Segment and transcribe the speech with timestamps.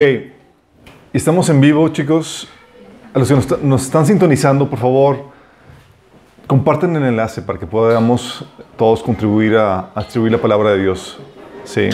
[0.00, 0.30] Ok,
[1.12, 2.48] estamos en vivo, chicos.
[3.12, 5.24] A los que nos, nos están sintonizando, por favor,
[6.46, 8.44] comparten el enlace para que podamos
[8.76, 11.18] todos contribuir a, a distribuir la palabra de Dios.
[11.64, 11.88] Sí.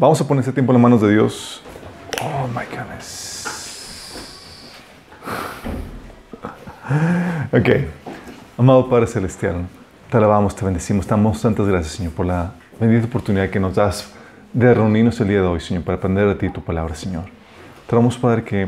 [0.00, 1.62] Vamos a poner este tiempo en las manos de Dios.
[2.20, 3.46] Oh my goodness.
[7.52, 7.86] Ok.
[8.58, 9.64] Amado Padre Celestial,
[10.10, 11.06] te alabamos, te bendecimos.
[11.06, 12.50] Te damos tantas gracias, Señor, por la
[12.80, 14.12] bendita oportunidad que nos das
[14.52, 17.24] de reunirnos el día de hoy, Señor, para aprender de ti tu palabra, Señor.
[17.86, 18.62] Te damos, Padre, que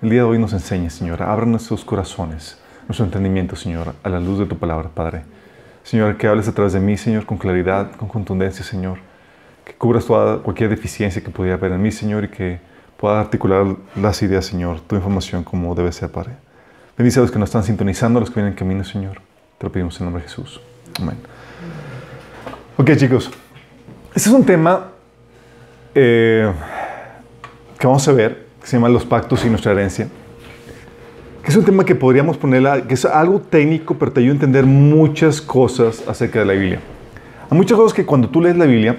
[0.00, 1.22] el día de hoy nos enseñes, Señor.
[1.22, 2.58] Abra nuestros corazones,
[2.88, 5.22] nuestro entendimiento, Señor, a la luz de tu palabra, Padre.
[5.84, 8.98] Señor, que hables a través de mí, Señor, con claridad, con contundencia, Señor.
[9.64, 12.60] Que cubras toda, cualquier deficiencia que pudiera haber en mí, Señor, y que
[12.96, 16.32] pueda articular las ideas, Señor, tu información como debe ser, Padre.
[16.96, 19.20] Bendice a los que nos están sintonizando, a los que vienen en camino, Señor.
[19.58, 20.60] Te lo pedimos en nombre de Jesús.
[21.00, 21.16] Amén.
[22.76, 23.30] Ok, chicos.
[24.14, 24.91] Este es un tema
[25.94, 26.50] eh,
[27.78, 30.08] que vamos a ver, que se llama Los pactos y nuestra herencia.
[31.42, 34.34] Que es un tema que podríamos ponerla, que es algo técnico, pero te ayuda a
[34.34, 36.80] entender muchas cosas acerca de la Biblia.
[37.50, 38.96] Hay muchas cosas que cuando tú lees la Biblia,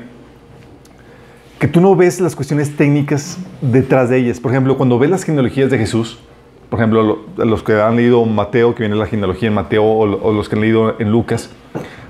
[1.57, 4.39] que tú no ves las cuestiones técnicas detrás de ellas.
[4.41, 6.19] Por ejemplo, cuando ves las genealogías de Jesús,
[6.69, 10.49] por ejemplo, los que han leído Mateo, que viene la genealogía en Mateo, o los
[10.49, 11.49] que han leído en Lucas,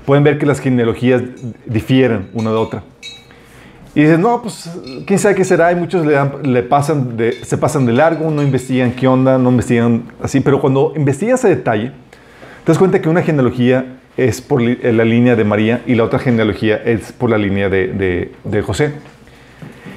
[0.06, 1.22] pueden ver que las genealogías
[1.66, 2.82] difieren una de otra.
[3.94, 4.68] Y dices, no, pues,
[5.06, 5.70] quién sabe qué será.
[5.70, 9.50] Y muchos le, le pasan de, se pasan de largo, no investigan qué onda, no
[9.50, 10.40] investigan así.
[10.40, 11.92] Pero cuando investigas a detalle,
[12.64, 16.18] te das cuenta que una genealogía es por la línea de María y la otra
[16.18, 18.92] genealogía es por la línea de, de, de José.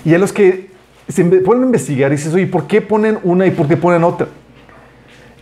[0.05, 0.69] Y a los que
[1.07, 4.27] se ponen a investigar, dices, oye, ¿por qué ponen una y por qué ponen otra?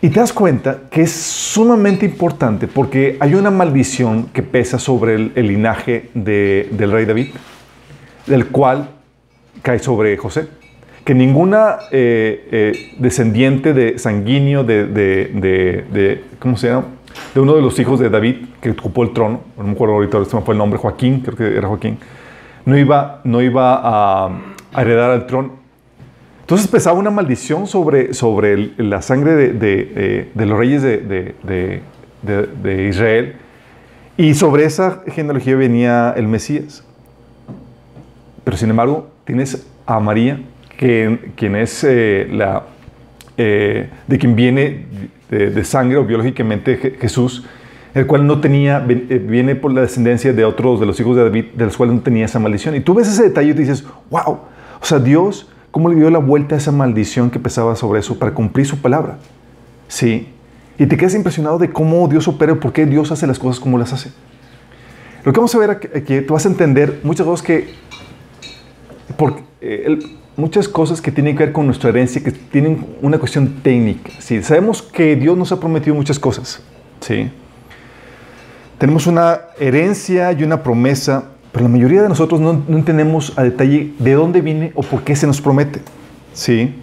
[0.01, 5.15] Y te das cuenta que es sumamente importante porque hay una maldición que pesa sobre
[5.15, 7.27] el, el linaje de, del rey David
[8.25, 8.89] del cual
[9.61, 10.47] cae sobre José.
[11.03, 16.69] Que ninguna eh, eh, descendiente de sanguíneo de, de, de, ¿cómo se?
[16.69, 20.17] De uno de los hijos de David que ocupó el trono, no me acuerdo ahorita,
[20.17, 21.99] este fue el nombre, Joaquín, creo que era Joaquín,
[22.65, 24.29] no iba, no iba a,
[24.73, 25.65] a heredar el trono.
[26.45, 31.33] Entonces pesaba una maldición sobre, sobre la sangre de, de, eh, los reyes de,
[32.21, 33.33] de, Israel
[34.15, 36.84] y sobre esa genealogía venía el Mesías.
[38.45, 40.39] Pero sin embargo, tienes a María,
[40.77, 42.63] que, quien es eh, la,
[43.35, 44.85] eh, de quien viene
[45.29, 47.45] de, de, sangre o biológicamente Jesús,
[47.93, 51.23] el cual no tenía, eh, viene por la descendencia de otros de los hijos de
[51.23, 52.75] David, de los cuales no tenía esa maldición.
[52.75, 54.39] Y tú ves ese detalle y te dices, wow,
[54.81, 58.19] o sea, Dios, ¿cómo le dio la vuelta a esa maldición que pesaba sobre eso
[58.19, 59.17] para cumplir su palabra?
[59.87, 60.27] Sí.
[60.77, 63.61] Y te quedas impresionado de cómo Dios opera y por qué Dios hace las cosas
[63.61, 64.11] como las hace.
[65.23, 67.69] Lo que vamos a ver aquí, tú vas a entender muchas cosas que
[69.17, 69.99] porque, eh,
[70.37, 74.11] muchas cosas que tienen que ver con nuestra herencia, que tienen una cuestión técnica.
[74.19, 74.41] ¿sí?
[74.43, 76.61] Sabemos que Dios nos ha prometido muchas cosas.
[76.99, 77.29] ¿sí?
[78.77, 83.43] Tenemos una herencia y una promesa, pero la mayoría de nosotros no, no entendemos a
[83.43, 85.81] detalle de dónde viene o por qué se nos promete.
[86.33, 86.75] ¿sí?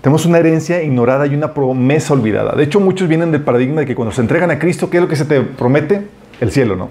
[0.00, 2.54] Tenemos una herencia ignorada y una promesa olvidada.
[2.54, 5.02] De hecho, muchos vienen del paradigma de que cuando se entregan a Cristo, ¿qué es
[5.02, 6.02] lo que se te promete?
[6.40, 6.90] El cielo, ¿no?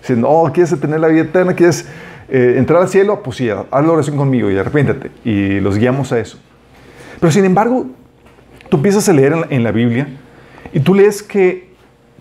[0.00, 1.86] Dicen, oh, quieres tener la vida eterna, quieres
[2.28, 5.10] eh, entrar al cielo, pues sí, haz la oración conmigo y arrepiéntate.
[5.24, 6.38] Y los guiamos a eso.
[7.20, 7.86] Pero sin embargo,
[8.68, 10.08] tú empiezas a leer en la, en la Biblia
[10.72, 11.68] y tú lees que,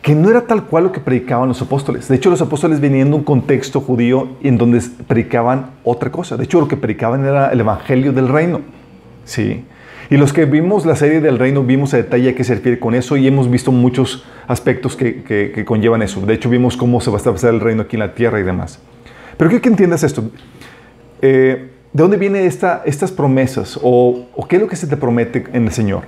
[0.02, 2.08] que no era tal cual lo que predicaban los apóstoles.
[2.08, 6.38] De hecho, los apóstoles venían de un contexto judío en donde predicaban otra cosa.
[6.38, 8.62] De hecho, lo que predicaban era el evangelio del reino.
[9.26, 9.66] Sí.
[10.10, 12.80] Y los que vimos la serie del reino vimos a detalle a qué se refiere
[12.80, 16.22] con eso y hemos visto muchos aspectos que, que, que conllevan eso.
[16.22, 18.44] De hecho, vimos cómo se va a establecer el reino aquí en la tierra y
[18.44, 18.80] demás.
[19.38, 20.30] Pero quiero que entiendas esto.
[21.22, 23.80] Eh, ¿De dónde vienen esta, estas promesas?
[23.82, 26.04] O, qué es lo que se te promete en el Señor?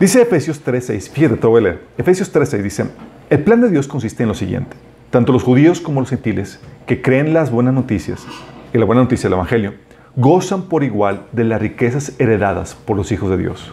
[0.00, 1.10] Dice Efesios 3.6.
[1.10, 1.80] Fíjate, te voy a leer.
[1.96, 2.84] Efesios 3.6 dice,
[3.30, 4.76] el plan de Dios consiste en lo siguiente.
[5.10, 8.26] Tanto los judíos como los gentiles que creen las buenas noticias,
[8.72, 9.74] y la buena noticia del Evangelio,
[10.16, 13.72] gozan por igual de las riquezas heredadas por los hijos de Dios.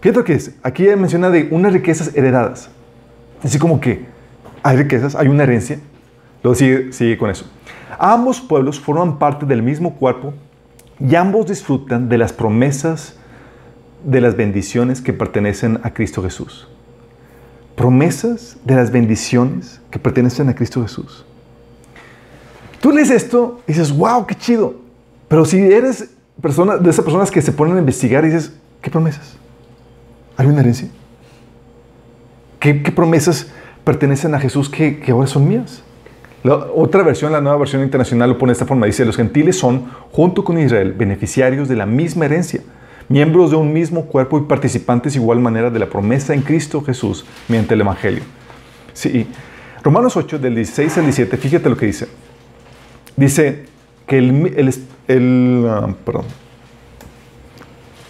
[0.00, 0.54] Fíjate que es.
[0.62, 2.70] Aquí menciona de unas riquezas heredadas.
[3.42, 4.06] Así como que
[4.62, 5.78] hay riquezas, hay una herencia,
[6.42, 7.44] Luego sigue, con eso.
[7.98, 10.32] Ambos pueblos forman parte del mismo cuerpo
[10.98, 13.16] y ambos disfrutan de las promesas
[14.04, 16.66] de las bendiciones que pertenecen a Cristo Jesús.
[17.76, 21.26] Promesas de las bendiciones que pertenecen a Cristo Jesús.
[22.80, 24.74] Tú lees esto y dices, wow, qué chido.
[25.28, 26.10] Pero si eres
[26.40, 29.36] persona, de esas personas que se ponen a investigar y dices, ¿qué promesas?
[30.38, 30.88] ¿Hay una herencia?
[32.58, 33.48] ¿Qué, qué promesas
[33.84, 35.82] pertenecen a Jesús que ahora son mías?
[36.42, 38.86] La otra versión, la nueva versión internacional, lo pone de esta forma.
[38.86, 42.62] Dice, los gentiles son, junto con Israel, beneficiarios de la misma herencia,
[43.08, 47.26] miembros de un mismo cuerpo y participantes igual manera de la promesa en Cristo Jesús
[47.48, 48.22] mediante el Evangelio.
[48.94, 49.26] Sí,
[49.82, 52.08] Romanos 8, del 16 al 17, fíjate lo que dice.
[53.16, 53.64] Dice
[54.06, 54.54] que el...
[54.56, 54.74] el,
[55.08, 56.24] el ah, perdón.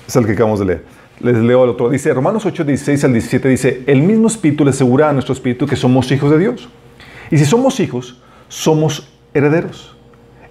[0.06, 0.84] Es el que acabamos de leer.
[1.20, 1.90] Les leo el otro.
[1.90, 5.66] Dice, Romanos 8, 16 al 17, dice, el mismo espíritu le asegura a nuestro espíritu
[5.66, 6.68] que somos hijos de Dios.
[7.30, 9.96] Y si somos hijos, somos herederos.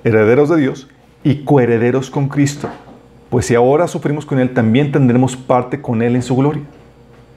[0.04, 0.88] Herederos de Dios
[1.24, 2.70] y coherederos con Cristo.
[3.30, 6.64] Pues si ahora sufrimos con Él, también tendremos parte con Él en su gloria.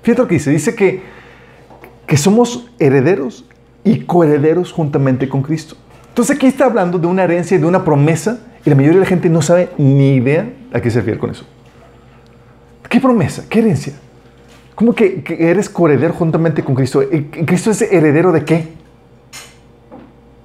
[0.02, 0.50] Fíjate lo que dice.
[0.50, 1.02] Dice que,
[2.06, 3.44] que somos herederos
[3.84, 5.76] y coherederos juntamente con Cristo.
[6.08, 9.04] Entonces aquí está hablando de una herencia y de una promesa y la mayoría de
[9.04, 11.44] la gente no sabe ni idea a qué se refiere con eso.
[12.88, 13.44] ¿Qué promesa?
[13.48, 13.94] ¿Qué herencia?
[14.74, 17.02] ¿Cómo que, eres coheredero juntamente con Cristo?
[17.46, 18.81] ¿Cristo es heredero de qué?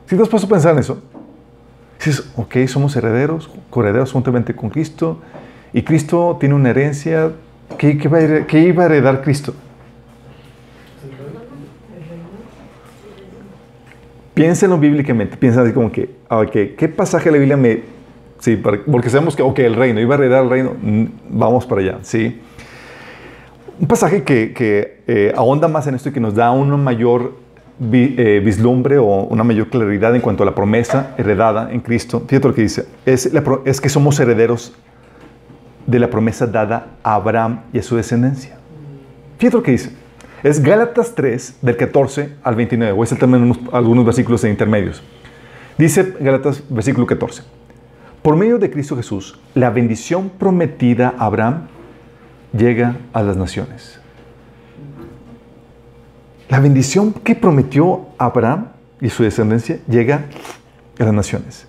[0.07, 0.99] Si te has a pensar en eso,
[1.97, 5.19] dices, ok, somos herederos, coherederos juntamente con Cristo,
[5.73, 7.33] y Cristo tiene una herencia,
[7.77, 9.53] ¿qué, qué, va a, iba a heredar Cristo?
[14.33, 17.81] Piénsenlo bíblicamente, piensa así como que, ok, ¿qué pasaje de la Biblia me...
[18.39, 20.71] Sí, porque sabemos que, ok, el reino, iba a heredar el reino,
[21.27, 22.39] vamos para allá, ¿sí?
[23.77, 27.46] Un pasaje que, que eh, ahonda más en esto y que nos da una mayor
[27.79, 32.23] eh, vislumbre o una mayor claridad en cuanto a la promesa heredada en Cristo.
[32.27, 33.31] Fíjate lo que dice, es,
[33.65, 34.73] es que somos herederos
[35.85, 38.57] de la promesa dada a Abraham y a su descendencia.
[39.37, 39.91] Fíjate lo que dice.
[40.43, 42.93] Es Gálatas 3, del 14 al 29.
[42.93, 45.01] Voy a también algunos versículos de intermedios.
[45.77, 47.43] Dice Gálatas, versículo 14.
[48.21, 51.67] Por medio de Cristo Jesús, la bendición prometida a Abraham
[52.55, 53.99] llega a las naciones.
[56.49, 58.67] La bendición que prometió Abraham
[59.01, 60.25] y su descendencia llega
[60.97, 61.67] a las naciones.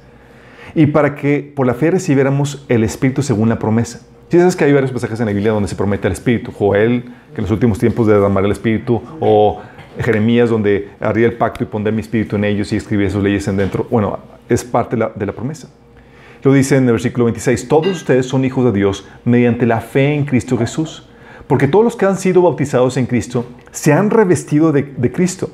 [0.74, 4.02] Y para que por la fe recibiéramos el Espíritu según la promesa.
[4.28, 6.52] Si sabes que hay varios pasajes en la Biblia donde se promete el Espíritu.
[6.52, 7.02] Joel,
[7.34, 9.60] que en los últimos tiempos de el Espíritu, o
[9.98, 13.48] Jeremías, donde haría el pacto y pondré mi Espíritu en ellos y escribiré sus leyes
[13.48, 13.86] en dentro.
[13.90, 15.68] Bueno, es parte de la, de la promesa.
[16.44, 20.14] Lo dice en el versículo 26, todos ustedes son hijos de Dios mediante la fe
[20.14, 21.07] en Cristo Jesús.
[21.48, 25.50] Porque todos los que han sido bautizados en Cristo se han revestido de, Cristo.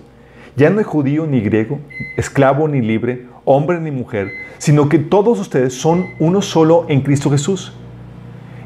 [0.56, 1.78] Ya no hay judío ni griego,
[2.16, 7.30] esclavo ni libre, hombre ni mujer, sino que todos ustedes son uno solo en Cristo
[7.30, 7.72] Jesús.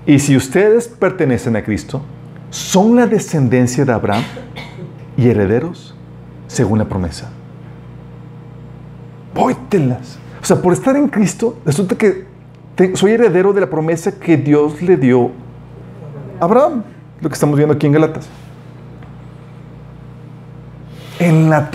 [0.07, 2.03] Y si ustedes pertenecen a Cristo,
[2.51, 4.25] son la descendencia de Abraham
[5.17, 5.95] y herederos
[6.47, 7.31] según la promesa.
[9.35, 10.19] Póytelas.
[10.41, 12.25] O sea, por estar en Cristo, resulta que
[12.95, 15.31] soy heredero de la promesa que Dios le dio
[16.41, 16.85] a Abraham.
[17.21, 18.29] Lo que estamos viendo aquí en Galatas.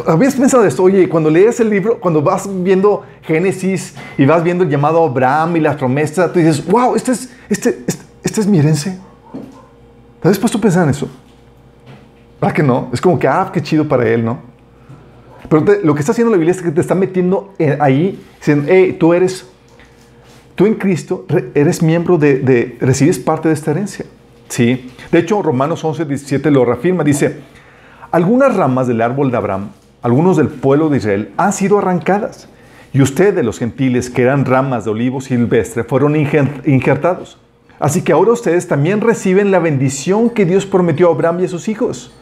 [0.07, 0.83] ¿Habías pensado esto?
[0.83, 5.57] Oye, cuando lees el libro, cuando vas viendo Génesis y vas viendo el llamado Abraham
[5.57, 8.97] y las promesas, tú dices, wow, este es, este, este esta es mi herencia.
[10.21, 11.07] ¿Te has puesto a pensar en eso?
[12.41, 12.89] ¿Verdad que no?
[12.93, 14.39] Es como que, ah, qué chido para él, ¿no?
[15.49, 18.97] Pero lo que está haciendo la Biblia es que te está metiendo ahí, diciendo, hey,
[18.99, 19.45] tú eres,
[20.55, 24.05] tú en Cristo eres miembro de, recibes parte de esta herencia.
[24.53, 24.91] ¿Sí?
[25.11, 27.39] De hecho, Romanos 11, 17 lo reafirma, dice,
[28.11, 29.69] algunas ramas del árbol de Abraham,
[30.03, 32.47] algunos del pueblo de Israel, han sido arrancadas.
[32.94, 37.39] Y ustedes, los gentiles, que eran ramas de olivo silvestre, fueron injertados.
[37.79, 41.48] Así que ahora ustedes también reciben la bendición que Dios prometió a Abraham y a
[41.48, 42.13] sus hijos,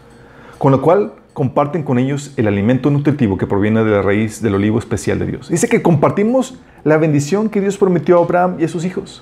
[0.58, 4.56] con lo cual comparten con ellos el alimento nutritivo que proviene de la raíz del
[4.56, 5.50] olivo especial de Dios.
[5.50, 9.22] Dice que compartimos la bendición que Dios prometió a Abraham y a sus hijos.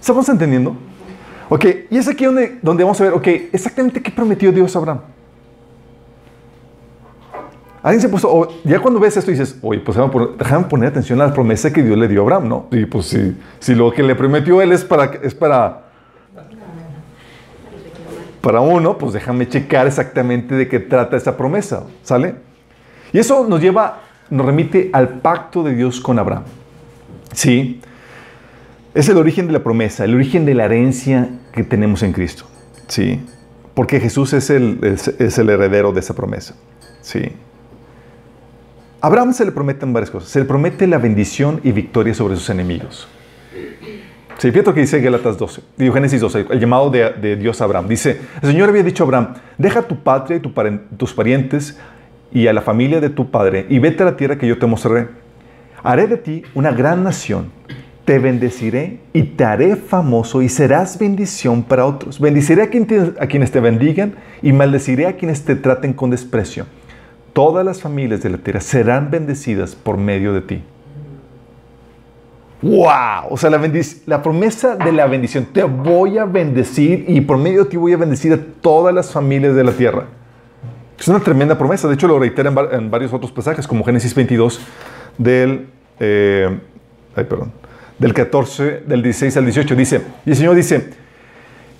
[0.00, 0.76] ¿Estamos entendiendo?
[1.48, 4.78] Ok, y es aquí donde, donde vamos a ver, ok, exactamente qué prometió Dios a
[4.78, 5.00] Abraham.
[7.82, 9.96] Alguien se puso, ya cuando ves esto dices, oye, pues
[10.36, 12.66] déjame poner atención a la promesa que Dios le dio a Abraham, ¿no?
[12.70, 15.84] Y pues si, si lo que le prometió él es para, es para,
[18.40, 22.34] para uno, pues déjame checar exactamente de qué trata esa promesa, ¿sale?
[23.12, 26.44] Y eso nos lleva, nos remite al pacto de Dios con Abraham.
[27.32, 27.80] Sí,
[28.94, 32.46] es el origen de la promesa, el origen de la herencia que tenemos en Cristo.
[32.86, 33.20] Sí,
[33.74, 36.54] porque Jesús es el, es, es el heredero de esa promesa.
[37.00, 37.32] Sí.
[39.00, 40.28] A Abraham se le prometen varias cosas.
[40.28, 43.08] Se le promete la bendición y victoria sobre sus enemigos.
[44.38, 47.64] Sí, fíjate lo que dice Gálatas 12, digo Génesis 12, el llamado de, Dios a
[47.64, 47.88] Abraham.
[47.88, 50.40] Dice, el Señor había dicho a Abraham, deja tu patria y
[50.96, 51.76] tus parientes
[52.30, 54.66] y a la familia de tu padre y vete a la tierra que yo te
[54.66, 55.08] mostraré.
[55.82, 57.50] Haré de ti una gran nación,
[58.08, 62.18] te bendeciré y te haré famoso y serás bendición para otros.
[62.18, 66.64] Bendiciré a, a quienes te bendigan y maldeciré a quienes te traten con desprecio
[67.38, 70.60] todas las familias de la tierra serán bendecidas por medio de ti.
[72.62, 73.28] ¡Wow!
[73.30, 73.60] O sea, la,
[74.06, 75.46] la promesa de la bendición.
[75.52, 79.12] Te voy a bendecir y por medio de ti voy a bendecir a todas las
[79.12, 80.06] familias de la tierra.
[80.98, 81.86] Es una tremenda promesa.
[81.86, 84.60] De hecho, lo reitera en, varios otros pasajes, como Génesis 22,
[85.16, 85.68] del,
[86.00, 86.58] eh,
[87.14, 87.52] ay, perdón,
[87.98, 89.74] del 14, del 16 al 18.
[89.74, 90.90] Dice, y el Señor dice,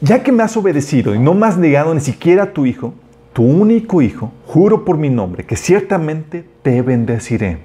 [0.01, 2.95] ya que me has obedecido y no me has negado ni siquiera a tu hijo,
[3.33, 7.59] tu único hijo, juro por mi nombre que ciertamente te bendeciré.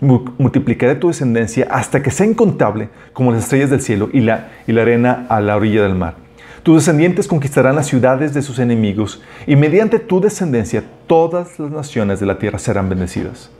[0.00, 4.72] Multiplicaré tu descendencia hasta que sea incontable como las estrellas del cielo y la, y
[4.72, 6.16] la arena a la orilla del mar.
[6.62, 12.20] Tus descendientes conquistarán las ciudades de sus enemigos y mediante tu descendencia todas las naciones
[12.20, 13.50] de la tierra serán bendecidas.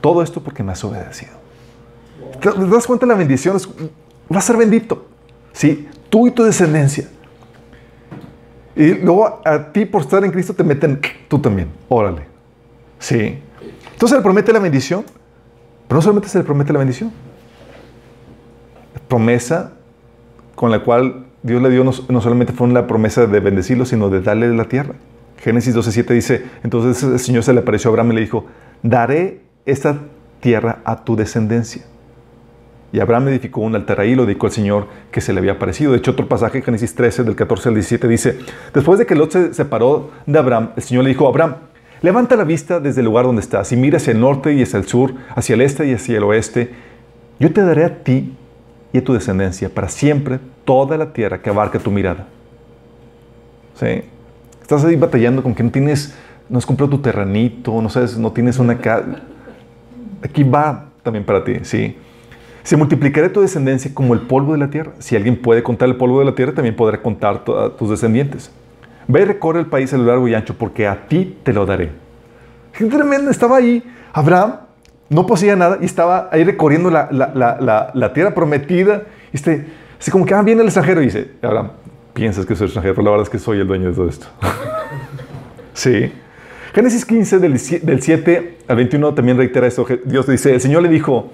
[0.00, 1.37] Todo esto porque me has obedecido.
[2.40, 3.56] ¿Te das cuenta de la bendición?
[4.32, 5.06] Va a ser bendito.
[5.52, 7.08] Sí, tú y tu descendencia.
[8.76, 11.68] Y luego a ti por estar en Cristo te meten tú también.
[11.88, 12.22] Órale.
[12.98, 13.38] Sí.
[13.92, 15.04] Entonces le promete la bendición,
[15.88, 17.12] pero no solamente se le promete la bendición.
[19.08, 19.72] promesa
[20.54, 24.20] con la cual Dios le dio no, solamente fue la promesa de bendecirlo, sino de
[24.20, 24.94] darle la tierra.
[25.38, 28.46] Génesis 12:7 dice, entonces el Señor se le apareció a Abraham y le dijo,
[28.82, 29.98] daré esta
[30.40, 31.82] tierra a tu descendencia.
[32.92, 35.52] Y Abraham edificó un altar ahí y lo dedicó al Señor que se le había
[35.52, 35.92] aparecido.
[35.92, 38.38] De hecho, otro pasaje, Génesis 13, del 14 al 17, dice,
[38.72, 41.56] después de que Lot se separó de Abraham, el Señor le dijo, Abraham,
[42.00, 44.78] levanta la vista desde el lugar donde estás y mira hacia el norte y hacia
[44.78, 46.72] el sur, hacia el este y hacia el oeste.
[47.38, 48.34] Yo te daré a ti
[48.92, 52.26] y a tu descendencia para siempre toda la tierra que abarca tu mirada.
[53.74, 54.02] ¿Sí?
[54.62, 56.14] Estás ahí batallando con que no tienes,
[56.48, 59.04] no has comprado tu terranito, no sabes, no tienes una casa.
[60.22, 61.96] Aquí va también para ti, ¿sí?
[62.68, 64.92] Se multiplicará tu descendencia como el polvo de la tierra.
[64.98, 68.50] Si alguien puede contar el polvo de la tierra, también podrá contar a tus descendientes.
[69.06, 71.64] Ve y recorre el país a lo largo y ancho, porque a ti te lo
[71.64, 71.92] daré.
[72.74, 73.82] Qué tremendo, estaba ahí
[74.12, 74.56] Abraham,
[75.08, 79.04] no poseía nada y estaba ahí recorriendo la, la, la, tierra prometida.
[79.32, 79.64] Y este,
[79.98, 81.70] así como que ah, viene el extranjero y dice, Abraham,
[82.12, 84.26] piensas que soy extranjero, pero la verdad es que soy el dueño de todo esto.
[85.72, 86.12] sí.
[86.74, 89.86] Génesis 15, del, del 7 al 21, también reitera esto.
[90.04, 91.30] Dios dice, el Señor le dijo,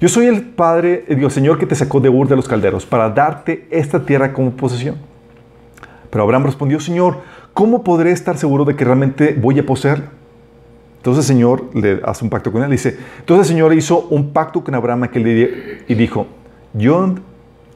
[0.00, 3.08] yo soy el Padre, Dios Señor, que te sacó de Ur de los Calderos para
[3.10, 4.96] darte esta tierra como posesión.
[6.10, 7.18] Pero Abraham respondió, Señor,
[7.54, 10.10] ¿cómo podré estar seguro de que realmente voy a poseerla?
[10.98, 12.70] Entonces el Señor le hace un pacto con él.
[12.70, 16.26] Dice, entonces el Señor hizo un pacto con Abraham y dijo,
[16.74, 17.14] yo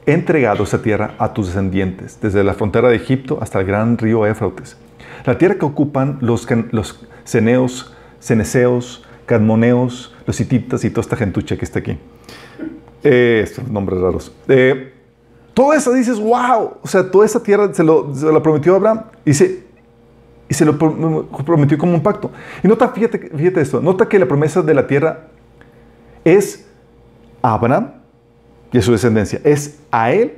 [0.05, 3.97] he entregado esta tierra a tus descendientes, desde la frontera de Egipto hasta el gran
[3.97, 4.77] río Éfrates.
[5.25, 11.57] La tierra que ocupan los, los ceneos, ceneseos, cadmoneos, los hititas y toda esta gentucha
[11.57, 11.97] que está aquí.
[13.03, 14.31] Eh, estos nombres raros.
[14.47, 14.93] Eh,
[15.53, 18.11] todo eso dices, wow, o sea, toda esa tierra se lo,
[18.43, 19.63] prometió a Abraham y se,
[20.47, 22.31] y se lo prometió como un pacto.
[22.63, 25.27] Y nota, fíjate, fíjate esto, nota que la promesa de la tierra
[26.23, 26.67] es
[27.41, 27.91] a Abraham
[28.71, 30.37] y a su descendencia, es a él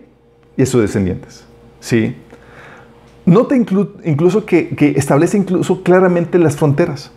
[0.56, 1.46] y a sus descendientes.
[1.80, 2.16] ¿Sí?
[3.26, 7.12] Nota incluso que, que establece incluso claramente las fronteras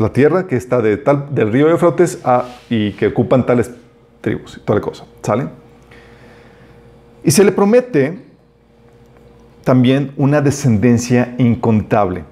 [0.00, 3.70] la tierra que está de tal, del río Eufrates a, y que ocupan tales
[4.20, 5.04] tribus y toda la cosa.
[5.22, 5.48] ¿Sale?
[7.22, 8.18] Y se le promete
[9.64, 12.24] también una descendencia incontable.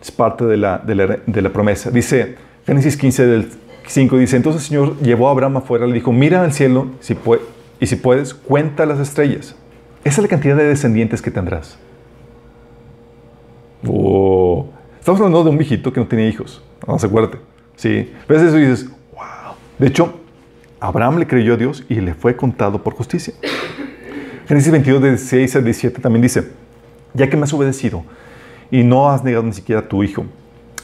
[0.00, 1.90] Es parte de la, de la, promesa.
[1.90, 2.36] Dice,
[2.66, 3.50] Génesis 15 del
[3.86, 7.16] 5 dice, entonces el Señor llevó a Abraham afuera, le dijo, mira al cielo si
[7.80, 9.54] y si puedes, cuenta las estrellas.
[10.04, 11.78] Esa es la cantidad de descendientes que tendrás.
[13.86, 14.66] Oh.
[14.98, 16.62] Estamos hablando de un viejito que no tenía hijos.
[16.86, 17.38] No se acuerde.
[17.76, 18.12] Sí.
[18.28, 19.54] Ves eso y dices, wow.
[19.78, 20.20] De hecho,
[20.80, 23.34] Abraham le creyó a Dios y le fue contado por justicia.
[24.48, 26.50] Génesis 22, 16 al 17 también dice,
[27.14, 28.02] ya que me has obedecido
[28.70, 30.24] y no has negado ni siquiera a tu hijo,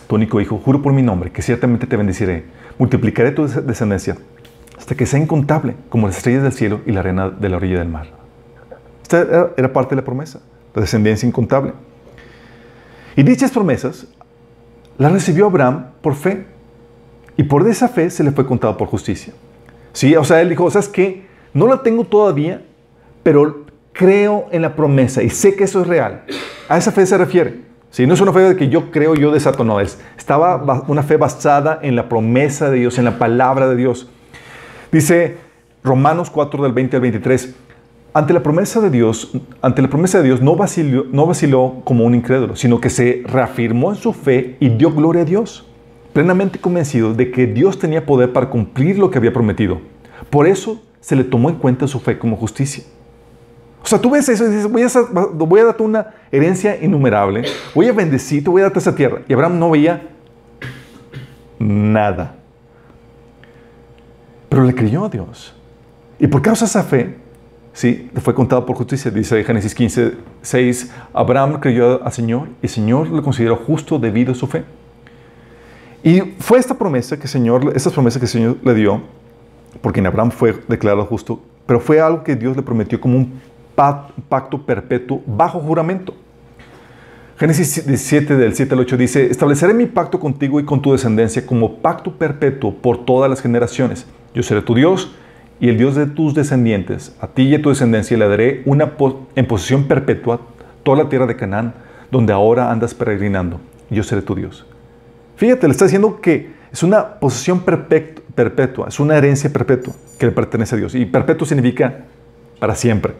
[0.06, 2.44] tu único hijo, juro por mi nombre que ciertamente te bendeciré,
[2.78, 4.16] multiplicaré tu descendencia
[4.78, 7.78] hasta que sea incontable como las estrellas del cielo y la arena de la orilla
[7.78, 8.06] del mar.
[9.02, 10.40] Esta era parte de la promesa,
[10.74, 11.72] la descendencia incontable.
[13.16, 14.06] Y dichas promesas
[14.98, 16.46] la recibió Abraham por fe.
[17.36, 19.34] Y por esa fe se le fue contado por justicia.
[19.92, 21.26] Sí, o sea, él dijo, ¿sabes qué?
[21.52, 22.62] No la tengo todavía,
[23.22, 26.24] pero creo en la promesa y sé que eso es real.
[26.68, 27.66] A esa fe se refiere.
[27.90, 29.80] Sí, no es una fe de que yo creo, yo desato, no.
[29.80, 34.08] Es, estaba una fe basada en la promesa de Dios, en la palabra de Dios.
[34.92, 35.38] Dice
[35.82, 37.54] Romanos 4 del 20 al 23,
[38.16, 39.30] ante la promesa de Dios,
[39.60, 43.22] ante la promesa de Dios no vaciló, no vaciló como un incrédulo, sino que se
[43.26, 45.66] reafirmó en su fe y dio gloria a Dios,
[46.14, 49.82] plenamente convencido de que Dios tenía poder para cumplir lo que había prometido.
[50.30, 52.84] Por eso se le tomó en cuenta su fe como justicia.
[53.84, 54.88] O sea, tú ves eso y dices, voy a,
[55.34, 57.42] voy darte una herencia innumerable,
[57.74, 59.20] voy a bendecirte, voy a darte esa tierra.
[59.28, 60.08] Y Abraham no veía
[61.58, 62.34] nada.
[64.48, 65.54] Pero le creyó a Dios.
[66.18, 67.25] Y por causa de esa fe,
[67.76, 69.10] sí, fue contado por justicia.
[69.10, 74.32] Dice Génesis 15, 6, Abraham creyó al Señor y el Señor le consideró justo debido
[74.32, 74.64] a su fe.
[76.02, 79.02] Y fue esta promesa que Señor, estas promesas que el Señor le dio,
[79.82, 83.40] porque en Abraham fue declarado justo, pero fue algo que Dios le prometió como un
[83.74, 86.14] pacto perpetuo bajo juramento.
[87.38, 91.44] Génesis 17 del 7 al 8 dice, estableceré mi pacto contigo y con tu descendencia
[91.44, 94.06] como pacto perpetuo por todas las generaciones.
[94.32, 95.14] Yo seré tu Dios
[95.60, 97.14] y el Dios de tus descendientes.
[97.20, 98.92] A ti y a tu descendencia le daré una
[99.34, 100.40] en posesión perpetua
[100.82, 101.74] toda la tierra de Canaán,
[102.10, 103.60] donde ahora andas peregrinando.
[103.90, 104.66] Yo seré tu Dios.
[105.36, 110.32] Fíjate, le está diciendo que es una posesión perpetua, es una herencia perpetua que le
[110.32, 110.94] pertenece a Dios.
[110.94, 112.04] Y perpetuo significa
[112.58, 113.14] para siempre.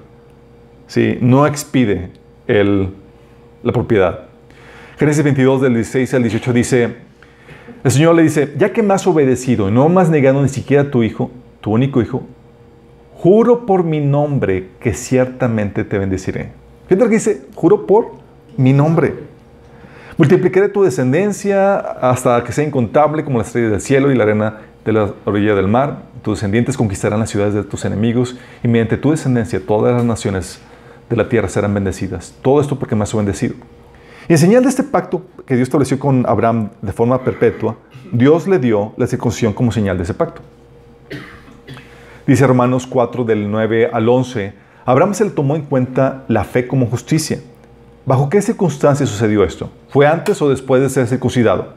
[0.86, 1.18] ¿Sí?
[1.20, 2.10] No expide
[2.46, 2.90] el,
[3.62, 4.26] la propiedad.
[4.98, 6.94] Génesis 22 del 16 al 18 dice,
[7.84, 10.84] el Señor le dice, ya que me has obedecido no me has negado ni siquiera
[10.84, 11.30] a tu hijo,
[11.66, 12.22] tu único hijo,
[13.16, 16.52] juro por mi nombre que ciertamente te bendeciré.
[16.86, 18.12] Fíjate lo dice, juro por
[18.56, 19.14] mi nombre.
[20.16, 24.58] Multiplicaré tu descendencia hasta que sea incontable como la estrella del cielo y la arena
[24.84, 26.02] de la orilla del mar.
[26.22, 30.60] Tus descendientes conquistarán las ciudades de tus enemigos y mediante tu descendencia todas las naciones
[31.10, 32.32] de la tierra serán bendecidas.
[32.42, 33.56] Todo esto porque me has bendecido.
[34.28, 37.74] Y en señal de este pacto que Dios estableció con Abraham de forma perpetua,
[38.12, 40.42] Dios le dio la circuncisión como señal de ese pacto.
[42.26, 44.52] Dice Romanos 4 del 9 al 11,
[44.84, 47.40] Abraham se le tomó en cuenta la fe como justicia.
[48.04, 49.70] ¿Bajo qué circunstancias sucedió esto?
[49.90, 51.74] ¿Fue antes o después de ser circuncidado?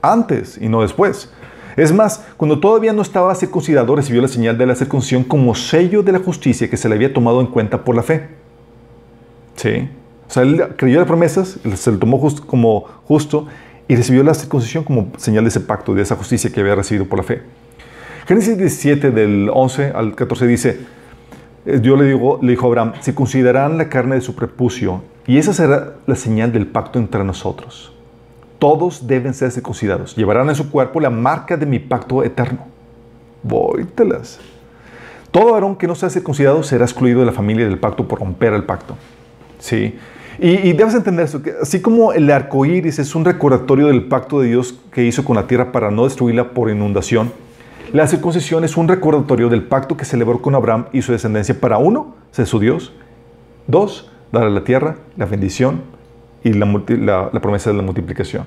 [0.00, 1.30] Antes y no después.
[1.76, 6.02] Es más, cuando todavía no estaba circuncidado, recibió la señal de la circuncisión como sello
[6.02, 8.28] de la justicia que se le había tomado en cuenta por la fe.
[9.56, 9.90] ¿Sí?
[10.28, 13.46] O sea, él creyó las promesas, se le tomó como justo
[13.86, 17.06] y recibió la circuncisión como señal de ese pacto, de esa justicia que había recibido
[17.06, 17.42] por la fe.
[18.30, 20.78] Génesis 17, del 11 al 14 dice,
[21.66, 25.02] eh, Dios le, digo, le dijo a Abraham, se considerarán la carne de su prepucio
[25.26, 27.92] y esa será la señal del pacto entre nosotros.
[28.60, 30.14] Todos deben ser circuncidados.
[30.14, 32.68] Llevarán en su cuerpo la marca de mi pacto eterno.
[33.42, 34.38] Vóytelas.
[35.32, 38.52] Todo varón que no sea circuncidado será excluido de la familia del pacto por romper
[38.52, 38.94] el pacto.
[39.58, 39.98] ¿Sí?
[40.38, 44.38] Y, debes entender eso, que así como el arco iris es un recordatorio del pacto
[44.38, 47.32] de Dios que hizo con la tierra para no destruirla por inundación,
[47.92, 51.78] la circuncisión es un recordatorio del pacto que celebró con Abraham y su descendencia para
[51.78, 52.92] uno, ser su Dios,
[53.66, 55.82] dos, darle la tierra, la bendición
[56.44, 58.44] y la, promesa de la multiplicación.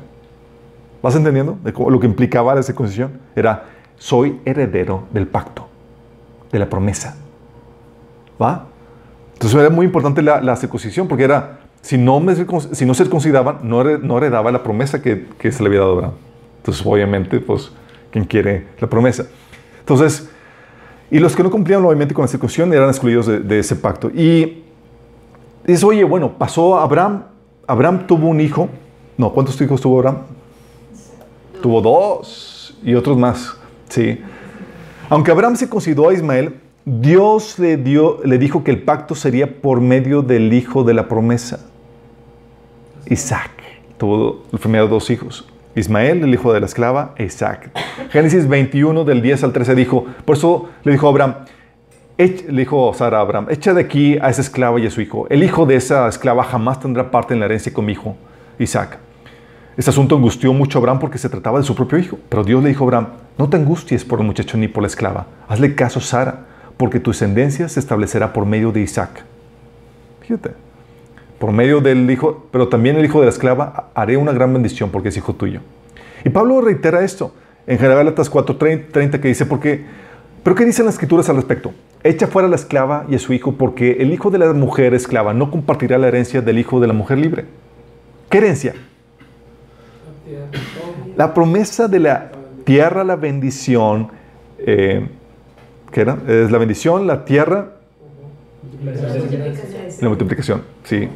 [1.01, 1.57] ¿Vas entendiendo?
[1.89, 3.65] lo que implicaba la circuncisión era,
[3.97, 5.67] soy heredero del pacto,
[6.51, 7.17] de la promesa.
[8.41, 8.67] ¿Va?
[9.33, 13.83] Entonces era muy importante la, circuncisión porque era, si no, me, si no circuncidaban, no,
[13.83, 16.13] no heredaba la promesa que, que, se le había dado a Abraham.
[16.59, 17.73] Entonces, obviamente, pues,
[18.13, 19.25] quien quiere la promesa?
[19.79, 20.29] Entonces,
[21.09, 24.09] y los que no cumplían obviamente con la circuncisión eran excluidos de, ese pacto.
[24.09, 24.63] Y
[25.65, 27.23] dice, oye, bueno, pasó Abraham,
[27.67, 28.69] Abraham tuvo un hijo.
[29.17, 30.19] No, ¿cuántos hijos tuvo Abraham?
[31.61, 33.55] Tuvo dos y otros más.
[33.89, 34.19] Sí.
[35.09, 39.61] Aunque Abraham se consideró a Ismael, Dios le, dio, le dijo que el pacto sería
[39.61, 41.65] por medio del hijo de la promesa,
[43.09, 43.51] Isaac.
[43.97, 45.47] Tuvo el primero dos hijos.
[45.75, 47.71] Ismael, el hijo de la esclava, Isaac.
[48.11, 51.35] Génesis 21, del 10 al 13 dijo, por eso le dijo a Abraham,
[52.17, 55.25] le dijo Sara a Abraham, echa de aquí a esa esclava y a su hijo.
[55.29, 58.15] El hijo de esa esclava jamás tendrá parte en la herencia con mi hijo,
[58.59, 58.99] Isaac.
[59.75, 62.19] Este asunto angustió mucho a Abraham porque se trataba de su propio hijo.
[62.29, 63.07] Pero Dios le dijo a Abraham,
[63.39, 65.25] no te angusties por el muchacho ni por la esclava.
[65.47, 66.45] Hazle caso a Sara,
[66.77, 69.23] porque tu descendencia se establecerá por medio de Isaac.
[70.21, 70.51] Fíjate,
[71.39, 74.89] por medio del hijo, pero también el hijo de la esclava, haré una gran bendición
[74.89, 75.61] porque es hijo tuyo.
[76.23, 77.33] Y Pablo reitera esto
[77.67, 79.85] en Gálatas 4:30 que dice, porque,
[80.43, 81.73] pero ¿qué dicen las escrituras al respecto?
[82.03, 84.93] Echa fuera a la esclava y a su hijo porque el hijo de la mujer
[84.93, 87.45] esclava no compartirá la herencia del hijo de la mujer libre.
[88.29, 88.73] ¿Qué herencia?
[91.15, 92.31] La promesa de la
[92.63, 94.09] tierra, la bendición,
[94.59, 95.07] eh,
[95.91, 96.17] ¿qué era?
[96.27, 97.73] Es la bendición, la tierra,
[100.01, 101.07] la multiplicación, sí.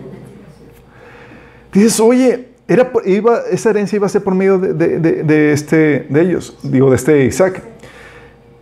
[1.73, 6.57] Dices, oye, era, iba, esa herencia iba a ser por medio de, este, de ellos,
[6.63, 7.61] digo, de este Isaac.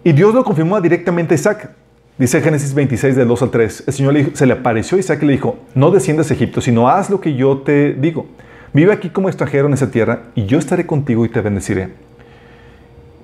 [0.04, 1.72] Y Dios lo confirmó directamente a Isaac.
[2.18, 3.84] Dice Génesis 26, del 2 al 3.
[3.88, 6.88] El Señor se le apareció a Isaac y le dijo, no desciendas a Egipto, sino
[6.88, 8.28] haz lo que yo te digo.
[8.74, 11.90] Vive aquí como extranjero en esa tierra y yo estaré contigo y te bendeciré.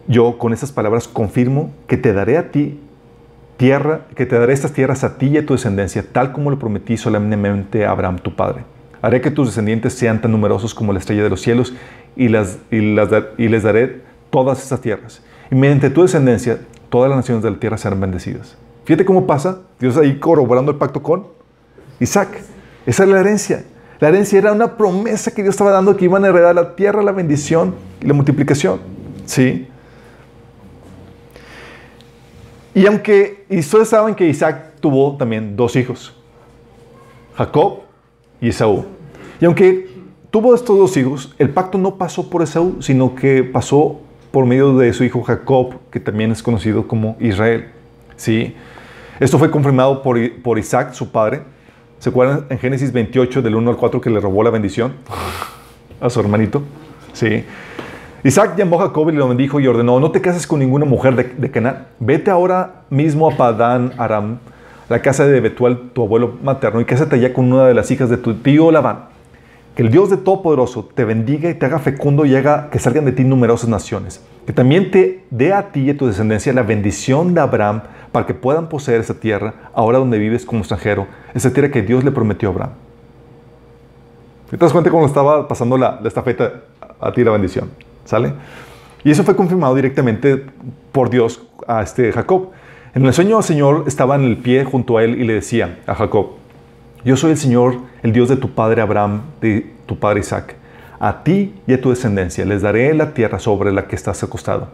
[0.08, 2.80] Yo con esas palabras confirmo que te daré a ti
[3.62, 6.58] tierra, que te daré estas tierras a ti y a tu descendencia, tal como lo
[6.58, 8.64] prometí solemnemente a Abraham tu padre.
[9.04, 11.76] Haré que tus descendientes sean tan numerosos como la estrella de los cielos
[12.16, 15.22] y, las, les daré todas estas tierras.
[15.52, 16.58] Y mediante tu descendencia,
[16.90, 18.58] todas las naciones de la tierra serán bendecidas.
[18.84, 21.28] Fíjate cómo pasa, Dios ahí corroborando el pacto con
[22.00, 22.42] Isaac.
[22.88, 23.64] Esa es la herencia.
[24.00, 27.04] La herencia era una promesa que Dios estaba dando que iban a heredar la tierra,
[27.04, 28.80] la bendición y la multiplicación.
[29.26, 29.68] ¿Sí?
[32.74, 36.14] Y aunque, y ustedes saben que Isaac tuvo también dos hijos,
[37.36, 37.80] Jacob
[38.40, 38.86] y Esaú.
[39.40, 39.90] Y aunque
[40.30, 44.00] tuvo estos dos hijos, el pacto no pasó por Esaú, sino que pasó
[44.32, 47.70] por medio de su hijo Jacob, que también es conocido como Israel.
[48.16, 48.56] ¿Sí?
[49.20, 51.42] Esto fue confirmado por, por Isaac, su padre.
[52.00, 54.94] ¿Se acuerdan en Génesis 28, del 1 al 4, que le robó la bendición
[56.00, 56.64] a su hermanito?
[57.14, 57.44] Sí.
[58.24, 61.16] Isaac llamó a Jacob y le bendijo y ordenó, no te cases con ninguna mujer
[61.16, 61.88] de, de Canaán.
[62.00, 64.38] Vete ahora mismo a Padán Aram,
[64.90, 68.10] la casa de Betuel, tu abuelo materno, y cásate allá con una de las hijas
[68.10, 69.06] de tu tío Labán.
[69.76, 73.06] Que el Dios de Todopoderoso te bendiga y te haga fecundo y haga que salgan
[73.06, 74.22] de ti numerosas naciones.
[74.46, 77.82] Que también te dé a ti y a tu descendencia la bendición de Abraham
[78.12, 82.04] para que puedan poseer esa tierra, ahora donde vives como extranjero, esa tierra que Dios
[82.04, 82.72] le prometió a Abraham.
[84.52, 86.52] ¿Te das cuenta cómo estaba pasando la, la estafeta
[87.00, 87.70] a ti la bendición?
[88.06, 88.34] ¿Sale?
[89.04, 90.46] Y eso fue confirmado directamente
[90.92, 92.50] por Dios a este Jacob.
[92.94, 95.80] En el sueño el Señor estaba en el pie junto a él y le decía
[95.88, 96.32] a Jacob,
[97.04, 100.56] yo soy el Señor, el Dios de tu padre Abraham, de tu padre Isaac.
[101.00, 104.68] A ti y a tu descendencia les daré la tierra sobre la que estás acostado.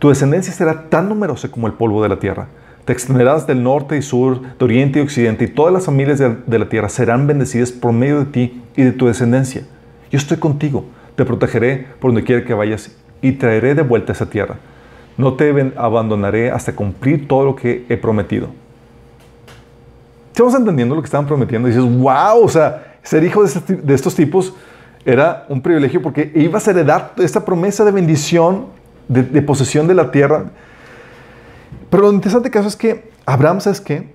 [0.00, 2.48] Tu descendencia será tan numerosa como el polvo de la tierra.
[2.84, 6.34] Te extenderás del norte y sur, de oriente y occidente, y todas las familias de,
[6.44, 9.62] de la tierra serán bendecidas por medio de ti y de tu descendencia.
[10.10, 10.86] Yo estoy contigo
[11.20, 14.56] te protegeré por donde quiera que vayas y traeré de vuelta esa tierra.
[15.18, 18.48] No te abandonaré hasta cumplir todo lo que he prometido.
[20.32, 21.68] ¿Estamos entendiendo lo que estaban prometiendo?
[21.68, 24.54] Y dices, wow, o sea, ser hijo de, este, de estos tipos
[25.04, 28.68] era un privilegio porque ibas a heredar esta promesa de bendición,
[29.06, 30.46] de, de, posesión de la tierra.
[31.90, 34.08] Pero lo interesante caso es que Abraham, ¿sabes qué?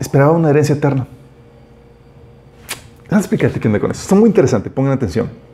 [0.00, 1.06] Esperaba una herencia eterna.
[3.04, 4.02] Déjame explicarte qué onda con eso.
[4.02, 5.46] Está muy interesante, pongan atención.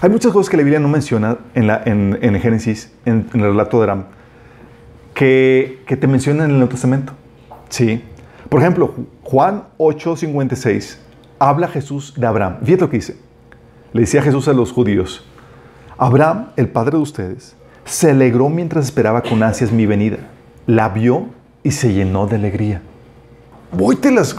[0.00, 3.40] Hay muchas cosas que la Biblia no menciona en, la, en, en Génesis, en, el
[3.40, 4.04] relato de Abraham,
[5.14, 7.12] que, que te mencionan en el Nuevo Testamento.
[7.68, 8.02] ¿Sí?
[8.48, 10.98] Por ejemplo, Juan 8:56
[11.38, 12.58] habla Jesús de Abraham.
[12.62, 13.16] Fíjate lo que dice.
[13.92, 15.24] Le decía Jesús a los judíos,
[15.96, 20.18] Abraham, el padre de ustedes, se alegró mientras esperaba con ansias mi venida.
[20.66, 21.28] La vio
[21.62, 22.82] y se llenó de alegría.
[24.12, 24.36] las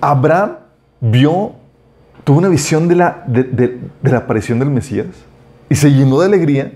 [0.00, 0.56] Abraham
[1.00, 1.52] vio
[2.24, 5.06] tuvo una visión de la, de, de, la aparición del Mesías
[5.68, 6.72] y se llenó de alegría.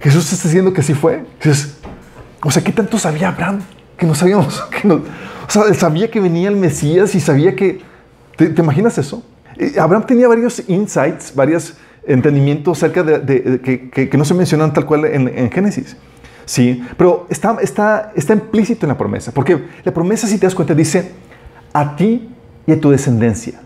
[0.00, 1.14] Jesús está diciendo que así fue.
[1.14, 1.76] Entonces,
[2.42, 3.60] o sea, ¿qué tanto sabía Abraham?
[3.96, 4.62] Que no sabíamos.
[4.70, 7.80] Que no, o sea, sabía que venía el Mesías y sabía que...
[8.36, 9.22] ¿Te, te imaginas eso?
[9.78, 14.72] Abraham tenía varios insights, varios entendimientos acerca de, de que, que, que, no se mencionan
[14.72, 15.96] tal cual en, en Génesis.
[16.44, 19.32] Sí, pero está, está, está implícito en la promesa.
[19.32, 21.12] Porque la promesa, si te das cuenta, dice,
[21.72, 22.33] a ti
[22.66, 23.60] y a tu descendencia.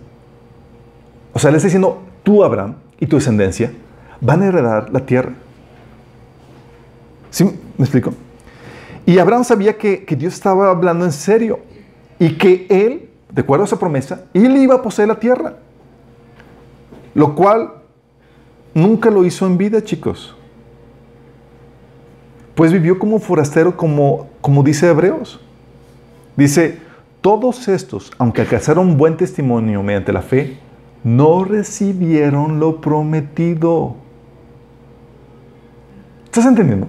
[1.33, 3.73] O sea, le está diciendo, tú, Abraham, y tu descendencia
[4.21, 5.33] van a heredar la tierra.
[7.31, 7.45] ¿Sí?
[7.45, 8.13] ¿Me explico?
[9.07, 11.61] Y Abraham sabía que, que, Dios estaba hablando en serio
[12.19, 15.55] y que él, de acuerdo a esa promesa, él iba a poseer la tierra.
[17.15, 17.73] Lo cual
[18.75, 20.35] nunca lo hizo en vida, chicos.
[22.55, 25.41] Pues vivió como forastero, como, como dice Hebreos.
[26.37, 26.79] Dice,
[27.21, 30.59] todos estos, aunque alcanzaron buen testimonio mediante la fe,
[31.05, 33.97] no recibieron lo prometido.
[36.25, 36.89] ¿Estás entendiendo?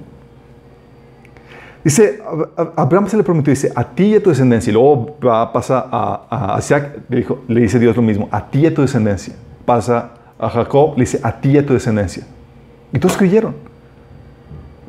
[1.83, 2.21] Dice,
[2.75, 4.69] Abraham se le prometió, dice, a ti y a tu descendencia.
[4.69, 5.15] Y luego
[5.53, 8.81] pasa a, Isaac, le, dijo, le dice Dios lo mismo, a ti y a tu
[8.81, 9.33] descendencia.
[9.65, 12.27] Pasa a Jacob, le dice, a ti y a tu descendencia.
[12.91, 13.55] Y todos creyeron.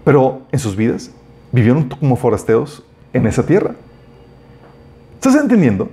[0.05, 1.13] Pero en sus vidas
[1.53, 3.75] vivieron como forasteros en esa tierra.
[5.21, 5.91] ¿Estás entendiendo?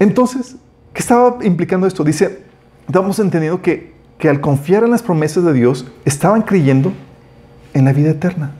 [0.00, 0.56] Entonces,
[0.92, 2.02] ¿qué estaba implicando esto?
[2.02, 2.42] Dice,
[2.88, 6.92] estamos entendiendo que, que al confiar en las promesas de Dios, estaban creyendo
[7.74, 8.50] en la vida eterna.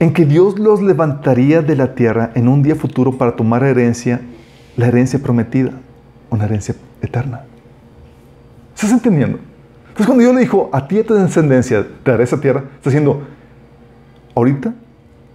[0.00, 4.20] En que Dios los levantaría de la tierra en un día futuro para tomar herencia,
[4.76, 5.72] la herencia prometida,
[6.28, 7.44] una herencia eterna.
[8.74, 9.38] ¿Estás entendiendo?
[9.88, 12.90] Entonces cuando Dios le dijo, a ti a tu descendencia te daré esa tierra, está
[12.90, 13.22] diciendo,
[14.34, 14.74] ahorita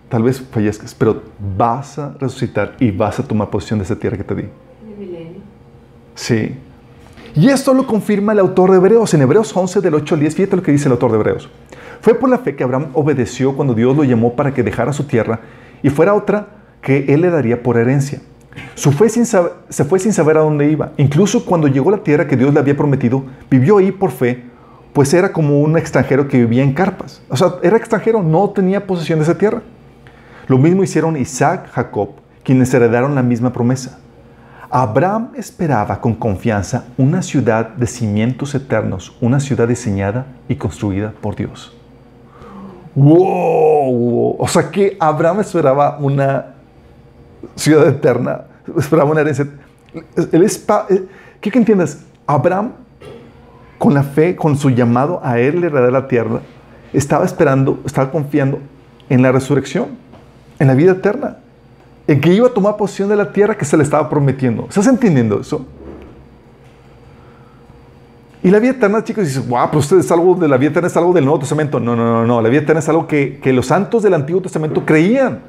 [0.10, 1.24] tal vez fallezcas, pero
[1.58, 4.44] vas a resucitar y vas a tomar posesión de esa tierra que te di.
[6.15, 6.56] Sí.
[7.36, 9.13] Y esto lo confirma el autor de Hebreos.
[9.13, 11.50] En Hebreos 11, del 8 al 10, fíjate lo que dice el autor de Hebreos.
[12.02, 15.04] Fue por la fe que Abraham obedeció cuando Dios lo llamó para que dejara su
[15.06, 15.41] tierra
[15.84, 16.48] y fuera otra
[16.82, 18.22] que él le daría por herencia.
[18.76, 20.91] Su fe sin se fue sin saber a dónde iba.
[20.98, 24.44] Incluso cuando llegó a la tierra que Dios le había prometido, vivió ahí por fe,
[24.94, 27.22] pues era como un extranjero que vivía en carpas.
[27.28, 29.62] O sea, era extranjero, no tenía posesión de esa tierra.
[30.48, 32.10] Lo mismo hicieron Isaac, Jacob,
[32.44, 34.00] quienes heredaron la misma promesa.
[34.70, 41.36] Abraham esperaba con confianza una ciudad de cimientos eternos, una ciudad diseñada y construida por
[41.36, 41.76] Dios.
[42.94, 44.36] ¡Wow!
[44.38, 46.56] O sea que Abraham esperaba una
[47.56, 48.42] ciudad eterna,
[48.78, 49.48] esperaba una herencia.
[49.94, 51.08] Él eh, quiero
[51.40, 52.72] que entiendas, Abraham,
[53.78, 56.42] con la fe, con su llamado a él heredar la tierra,
[56.94, 58.60] estaba esperando, estaba confiando
[59.10, 59.90] en la resurrección,
[60.60, 61.38] en la vida eterna,
[62.08, 64.65] en que iba a tomar posesión de la tierra que se le estaba prometiendo.
[64.70, 65.65] ¿Estás entendiendo eso?
[68.44, 70.88] Y la vida eterna, chicos, dices, wow, pero usted es algo de la vida eterna,
[70.88, 71.80] es algo del Nuevo Testamento.
[71.80, 72.41] No, no, no, no.
[72.41, 75.39] La vida eterna es algo que, que los santos del Antiguo Testamento creían.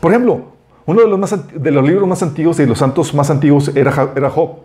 [0.00, 3.30] Por ejemplo, uno de los, más, de los libros más antiguos y los santos más
[3.30, 4.56] antiguos era, Job.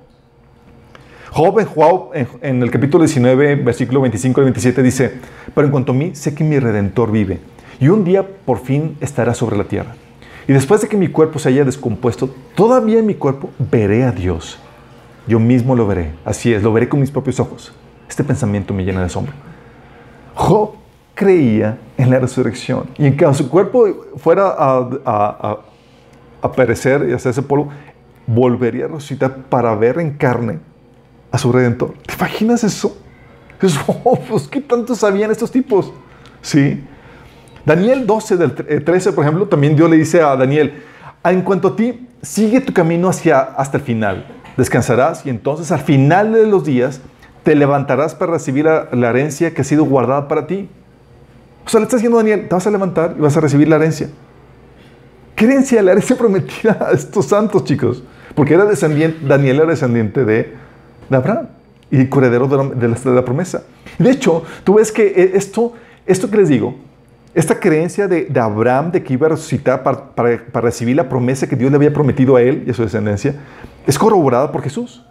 [1.29, 2.09] Job, en, Job
[2.41, 5.19] en, el capítulo 19, versículo 25 al 27 dice,
[5.53, 7.39] pero en cuanto a mí, sé que mi Redentor vive
[7.81, 9.95] y un día por fin estará sobre la tierra.
[10.47, 14.11] Y después de que mi cuerpo se haya descompuesto, todavía en mi cuerpo veré a
[14.13, 14.57] Dios.
[15.27, 16.11] Yo mismo lo veré.
[16.23, 17.73] Así es, lo veré con mis propios ojos.
[18.09, 19.33] Este pensamiento me llena de asombro.
[20.35, 20.71] Job
[21.13, 23.85] creía en la resurrección y en que su cuerpo
[24.17, 25.57] fuera a, a- a-
[26.41, 27.69] a perecer y hacerse polvo,
[28.25, 30.59] volvería a resucitar para ver en carne
[31.31, 31.93] a su redentor.
[32.07, 32.97] ¿Te imaginas eso?
[33.61, 35.93] Es, oh, pues, ¿Qué tanto sabían estos tipos?
[36.41, 36.83] Sí.
[37.65, 40.73] Daniel 12, del tre- eh, 13, por ejemplo, también Dios le dice a Daniel,
[41.23, 44.25] en cuanto a ti, sigue tu camino hacia, hasta el final.
[44.57, 47.01] Descansarás y entonces al final de los días
[47.43, 50.69] te levantarás para recibir la, herencia que ha sido guardada para ti.
[51.65, 53.67] O sea, le está diciendo a Daniel, te vas a levantar y vas a recibir
[53.67, 54.09] la herencia.
[55.35, 55.81] ¿Qué herencia?
[55.81, 58.03] La herencia prometida a estos santos, chicos.
[58.35, 60.53] Porque era descendiente, Daniel era descendiente de,
[61.09, 61.47] de Abraham
[61.89, 63.63] y heredero de la, de la- de la promesa.
[63.99, 65.73] De hecho, tú ves que eh, esto,
[66.05, 66.75] esto que les digo,
[67.33, 71.71] esta creencia de, Abraham de que iba a resucitar para, recibir la promesa que Dios
[71.71, 73.35] le había prometido a él y a su descendencia,
[73.87, 75.03] es corroborada por Jesús.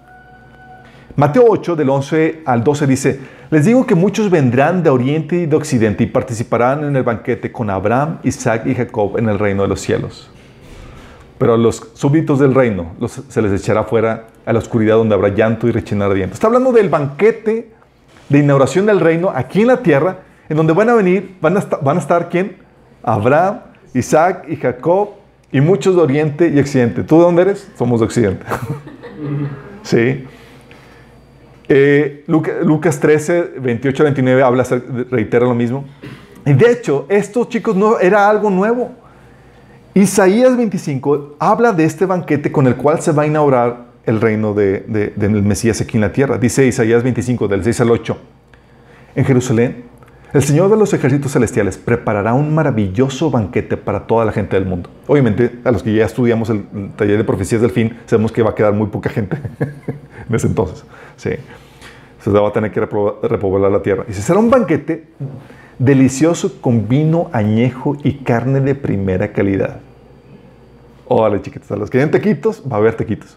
[1.16, 5.46] Mateo 8, del 11 al 12 dice, les digo que muchos vendrán de oriente y
[5.46, 9.62] de occidente y participarán en el banquete con Abraham, Isaac y Jacob en el reino
[9.62, 10.30] de los cielos.
[11.37, 12.92] Pero a los súbditos del reino
[13.28, 16.37] se les echará fuera a la oscuridad donde habrá llanto y rechinar de dientes.
[16.37, 17.70] Está hablando del banquete
[18.28, 20.18] de inauguración del reino aquí en la tierra,
[20.51, 22.57] en donde van a venir, van a, esta- van a estar quién?
[23.03, 23.61] Abraham,
[23.95, 25.11] Isaac y Jacob
[25.51, 27.03] y muchos de oriente y occidente.
[27.03, 27.71] ¿Tú de dónde eres?
[27.79, 28.45] Somos de occidente.
[29.83, 30.25] sí.
[31.69, 34.65] Eh, Luca- Lucas 13, 28 a 29 habla,
[35.11, 35.85] reitera lo mismo.
[36.45, 38.91] Y de hecho, esto, chicos, no era algo nuevo.
[39.95, 44.55] Isaías 25 habla de este banquete con el cual se va a inaugurar el reino
[44.55, 46.39] de- de- del Mesías aquí en la tierra.
[46.39, 48.19] Dice Isaías 25, del 6 al 8.
[49.15, 49.85] En Jerusalén,
[50.33, 54.64] el Señor de los ejércitos celestiales preparará un maravilloso banquete para toda la gente del
[54.64, 54.88] mundo.
[55.07, 56.64] Obviamente, a los que ya estudiamos el,
[56.97, 59.37] taller de profecías del fin, sabemos que va a quedar muy poca gente
[60.29, 60.85] en ese entonces.
[61.16, 64.05] Se va a tener que repoblar la tierra.
[64.09, 65.09] Y será un banquete
[65.79, 69.81] delicioso con vino añejo y carne de primera calidad.
[71.09, 73.37] Órale, chiquitos, a los que den tequitos, va a haber tequitos.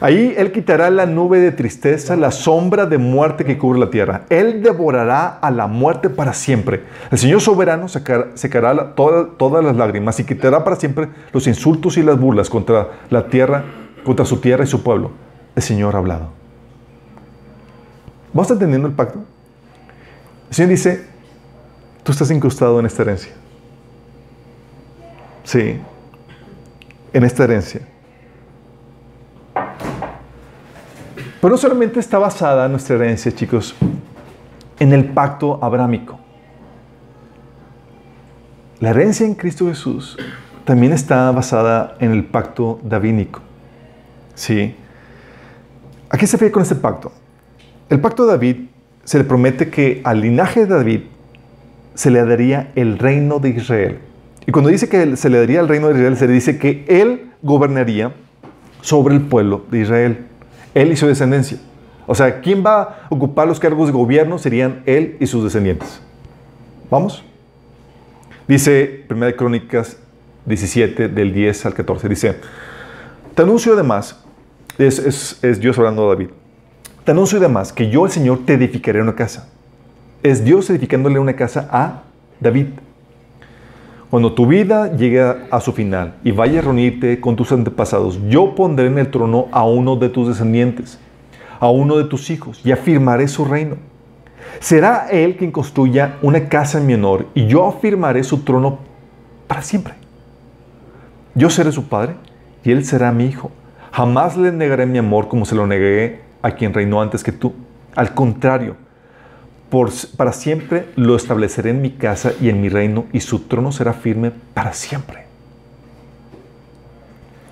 [0.00, 4.22] Ahí Él quitará la nube de tristeza, la sombra de muerte que cubre la tierra.
[4.30, 6.82] Él devorará a la muerte para siempre.
[7.10, 12.18] El Señor soberano secará todas las lágrimas y quitará para siempre los insultos y las
[12.18, 13.64] burlas contra la tierra,
[14.04, 15.12] contra su tierra y su pueblo.
[15.54, 16.30] El Señor ha hablado.
[18.32, 19.20] ¿Vamos entendiendo el pacto?
[20.48, 21.06] El Señor dice,
[22.02, 23.32] tú estás incrustado en esta herencia.
[25.44, 25.78] Sí,
[27.12, 27.82] en esta herencia.
[31.42, 33.74] Pero no solamente está basada nuestra herencia, chicos,
[34.78, 36.20] en el pacto abrámico.
[38.78, 40.16] La herencia en Cristo Jesús
[40.64, 43.40] también está basada en el pacto davínico.
[44.36, 44.76] ¿Sí?
[46.10, 47.10] ¿A qué se refiere con este pacto?
[47.90, 48.56] El pacto de David
[49.02, 51.00] se le promete que al linaje de David
[51.94, 53.98] se le daría el reino de Israel.
[54.46, 56.84] Y cuando dice que se le daría el reino de Israel, se le dice que
[56.86, 58.14] él gobernaría
[58.80, 60.26] sobre el pueblo de Israel.
[60.74, 61.58] Él y su descendencia.
[62.06, 64.38] O sea, ¿quién va a ocupar los cargos de gobierno?
[64.38, 66.00] Serían él y sus descendientes.
[66.90, 67.24] ¿Vamos?
[68.48, 69.96] Dice 1 Crónicas
[70.46, 72.08] 17, del 10 al 14.
[72.08, 72.36] Dice,
[73.34, 74.22] te anuncio además,
[74.78, 76.28] es, es, es Dios hablando a David,
[77.04, 79.48] te anuncio además que yo, el Señor, te edificaré una casa.
[80.22, 82.02] Es Dios edificándole una casa a
[82.40, 82.66] David.
[84.12, 88.54] Cuando tu vida llegue a su final y vaya a reunirte con tus antepasados, yo
[88.54, 90.98] pondré en el trono a uno de tus descendientes,
[91.58, 93.76] a uno de tus hijos, y afirmaré su reino.
[94.60, 98.80] Será él quien construya una casa en mi honor, y yo afirmaré su trono
[99.46, 99.94] para siempre.
[101.34, 102.16] Yo seré su padre,
[102.64, 103.50] y él será mi hijo.
[103.92, 107.54] Jamás le negaré mi amor como se lo negué a quien reinó antes que tú.
[107.96, 108.76] Al contrario,
[110.16, 113.94] para siempre lo estableceré en mi casa y en mi reino, y su trono será
[113.94, 115.24] firme para siempre.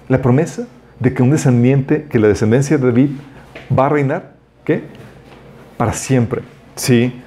[0.08, 0.66] La promesa
[0.98, 3.10] de que un descendiente, que la descendencia de David
[3.76, 4.82] va a reinar, ¿qué?
[5.78, 6.42] Para siempre.
[6.74, 7.22] Sí.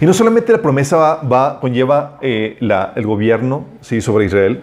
[0.00, 4.00] Y no solamente la promesa va, conlleva eh, el gobierno ¿sí?
[4.00, 4.62] sobre Israel,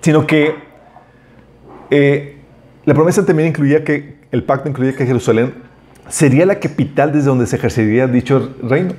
[0.00, 0.54] sino que
[1.90, 2.36] eh,
[2.84, 5.67] la promesa también incluía que, el pacto incluía que Jerusalén
[6.08, 8.94] sería la capital desde donde se ejercería dicho reino.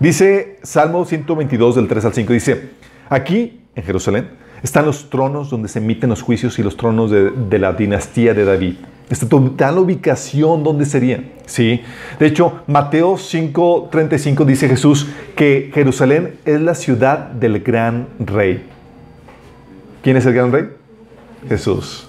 [0.00, 2.70] Dice Salmo 122 del 3 al 5, dice,
[3.08, 4.28] aquí en Jerusalén
[4.62, 8.44] están los tronos donde se emiten los juicios y los tronos de, la dinastía de
[8.44, 8.76] David.
[9.10, 11.22] Esta total ubicación donde sería.
[11.44, 11.82] ¿sí?
[12.18, 15.06] De hecho, Mateo 5:35 dice Jesús
[15.36, 18.64] que Jerusalén es la ciudad del gran rey.
[20.02, 20.70] ¿Quién es el gran rey?
[21.46, 22.08] Jesús.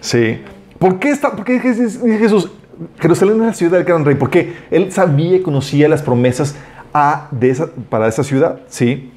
[0.00, 0.38] Sí.
[0.78, 2.50] ¿Por qué, está, por qué Jesús?
[3.00, 6.56] Jerusalén es la ciudad del gran rey, porque él sabía y conocía las promesas
[6.92, 7.54] a, de
[7.88, 8.60] para esa ciudad.
[8.68, 9.12] ¿sí?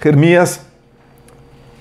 [0.00, 0.66] Jeremías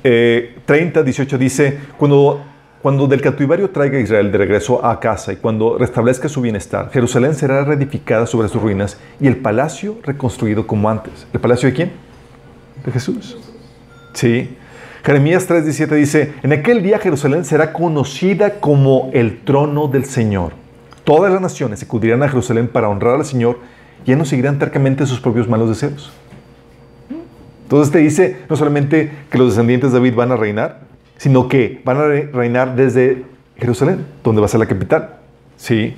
[0.01, 2.43] 30, eh, 18 dice, cuando,
[2.81, 6.89] cuando del cautiverio traiga a Israel de regreso a casa y cuando restablezca su bienestar,
[6.91, 11.25] Jerusalén será reedificada sobre sus ruinas y el palacio reconstruido como antes.
[11.33, 11.91] ¿El palacio de quién?
[12.85, 13.37] De Jesús.
[14.13, 14.57] Sí.
[15.03, 20.64] Jeremías 3:17 dice, en aquel día Jerusalén será conocida como el trono del Señor
[21.05, 23.59] Todas las naciones acudirán a Jerusalén para honrar al Señor
[24.03, 26.11] y ya no seguirán tercamente sus propios malos deseos.
[27.63, 30.81] Entonces te dice no solamente que los descendientes de David van a reinar,
[31.17, 33.23] sino que van a reinar desde
[33.55, 35.17] Jerusalén, donde va a ser la capital.
[35.57, 35.95] ¿Sí?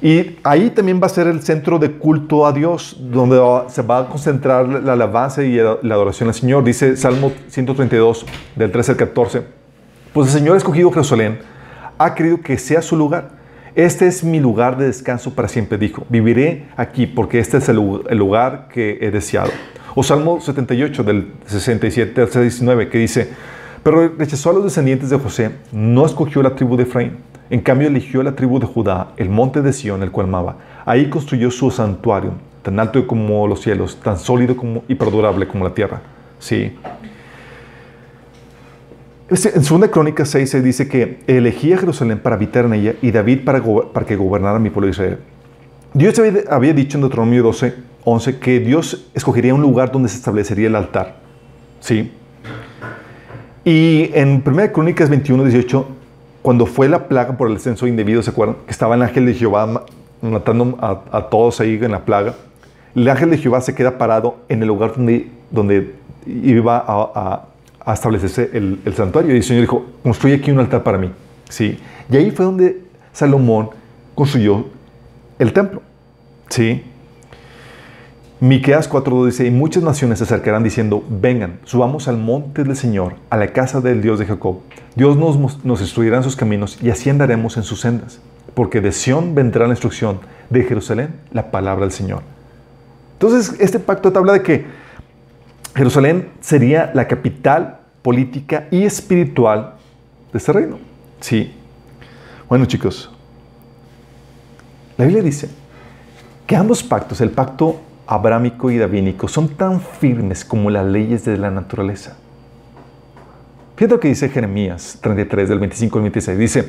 [0.00, 3.98] Y ahí también va a ser el centro de culto a Dios, donde se va
[3.98, 6.62] a concentrar la alabanza y la adoración al Señor.
[6.62, 9.42] Dice Salmo 132, del 13 al 14.
[10.12, 11.40] Pues el Señor escogido Jerusalén,
[11.98, 13.41] ha querido que sea su lugar
[13.74, 16.04] este es mi lugar de descanso para siempre, dijo.
[16.08, 19.50] Viviré aquí porque este es el lugar que he deseado.
[19.94, 23.30] O Salmo 78 del 67 al 69 que dice,
[23.82, 27.16] pero rechazó a los descendientes de José, no escogió la tribu de Efraín.
[27.50, 30.56] En cambio eligió la tribu de Judá, el monte de Sión, el cual amaba.
[30.86, 32.32] Ahí construyó su santuario,
[32.62, 36.00] tan alto como los cielos, tan sólido como, y perdurable como la tierra.
[36.38, 36.76] Sí.
[39.32, 43.12] En 2 Crónicas 6 se dice que elegí a Jerusalén para habitar en ella y
[43.12, 45.20] David para, para que gobernara mi pueblo Israel.
[45.94, 50.66] Dios había, dicho en Deuteronomio 12, 11 que Dios escogería un lugar donde se establecería
[50.66, 51.16] el altar.
[51.80, 52.12] ¿Sí?
[53.64, 55.86] Y en 1 Crónicas 21, 18,
[56.42, 58.56] cuando fue la plaga por el censo indebido, ¿se acuerdan?
[58.66, 59.86] Que estaba el ángel de Jehová
[60.20, 62.34] matando a, todos ahí en la plaga.
[62.94, 65.94] El ángel de Jehová se queda parado en el lugar donde, donde
[66.26, 67.51] iba a a
[67.86, 69.34] establecerse el, santuario.
[69.34, 71.10] Y el Señor dijo, construye aquí un altar para mí.
[71.48, 71.78] ¿Sí?
[72.10, 72.80] Y ahí fue donde
[73.12, 73.70] Salomón
[74.14, 74.66] construyó
[75.38, 75.82] el templo.
[76.48, 76.84] ¿Sí?
[78.40, 83.14] Miqueas 4.2 dice, y muchas naciones se acercarán diciendo, vengan, subamos al monte del Señor,
[83.30, 84.58] a la casa del Dios de Jacob.
[84.96, 88.20] Dios nos, nos instruirá en sus caminos y así andaremos en sus sendas.
[88.54, 92.22] Porque de Sión vendrá la instrucción, de Jerusalén la palabra del Señor.
[93.14, 94.66] Entonces, este pacto te habla de que
[95.74, 99.74] Jerusalén sería la capital política y espiritual
[100.32, 100.78] de este reino.
[101.20, 101.54] Sí.
[102.48, 103.10] Bueno, chicos,
[104.98, 105.48] la Biblia dice
[106.46, 111.38] que ambos pactos, el pacto abrámico y davínico, son tan firmes como las leyes de
[111.38, 112.16] la naturaleza.
[113.76, 116.38] Fíjate lo que dice Jeremías 33, del 25 al 26.
[116.38, 116.68] Dice,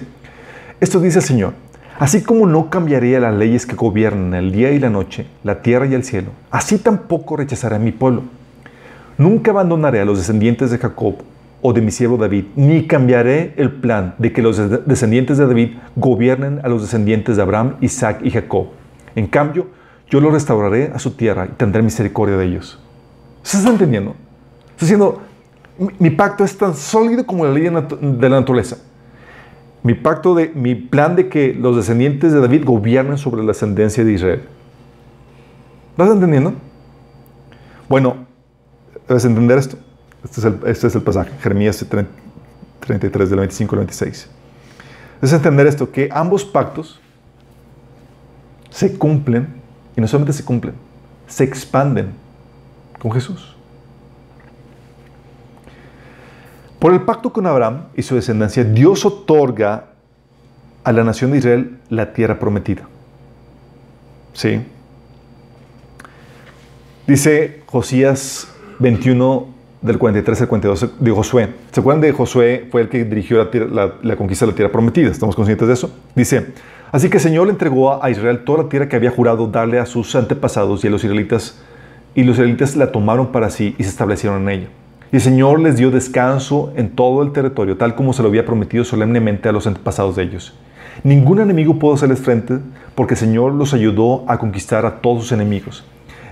[0.79, 1.53] esto dice el Señor,
[1.99, 5.87] así como no cambiaría las leyes que gobiernan el día y la noche, la tierra
[5.87, 8.23] y el cielo, así tampoco rechazará mi pueblo
[9.17, 11.15] Nunca abandonaré a los descendientes de Jacob
[11.61, 15.69] o de mi siervo David, ni cambiaré el plan de que los descendientes de David
[15.95, 18.67] gobiernen a los descendientes de Abraham, Isaac y Jacob.
[19.15, 19.67] En cambio,
[20.09, 22.79] yo los restauraré a su tierra y tendré misericordia de ellos.
[23.43, 24.15] ¿Se está entendiendo?
[24.71, 25.21] Está diciendo,
[25.99, 28.77] mi, pacto es tan sólido como la ley de la naturaleza.
[29.83, 34.03] Mi pacto de, mi plan de que los descendientes de David gobiernen sobre la ascendencia
[34.03, 34.43] de Israel.
[35.91, 36.53] ¿Estás entendiendo?
[37.87, 38.25] Bueno,
[39.07, 39.77] debes entender esto.
[40.23, 41.85] Este es el, este pasaje, Jeremías
[42.79, 44.29] 33, del 25 al 26.
[45.15, 46.99] Debes entender esto, que ambos pactos
[48.69, 49.47] se cumplen,
[49.95, 50.75] y no solamente se cumplen,
[51.27, 52.13] se expanden
[52.99, 53.55] con Jesús.
[56.79, 59.85] Por el pacto con Abraham y su descendencia, Dios otorga
[60.83, 62.83] a la nación de Israel la tierra prometida.
[64.33, 64.65] ¿Sí?
[67.07, 68.52] Dice Josías
[68.83, 69.47] 21
[69.81, 71.49] del 43 al 42 de Josué.
[71.71, 72.67] ¿Se acuerdan de Josué?
[72.69, 73.37] Fue el que dirigió
[73.71, 75.09] la, conquista de la tierra prometida.
[75.09, 75.89] ¿Estamos conscientes de eso?
[76.13, 76.47] Dice,
[76.91, 79.79] así que el Señor le entregó a Israel toda la tierra que había jurado darle
[79.79, 81.61] a sus antepasados y a los israelitas,
[82.13, 84.67] y los israelitas la tomaron para sí y se establecieron en ella.
[85.13, 88.45] Y el Señor les dio descanso en todo el territorio, tal como se lo había
[88.45, 90.53] prometido solemnemente a los antepasados de ellos.
[91.05, 92.59] Ningún enemigo pudo hacerles frente
[92.95, 95.85] porque el Señor los ayudó a conquistar a todos sus enemigos.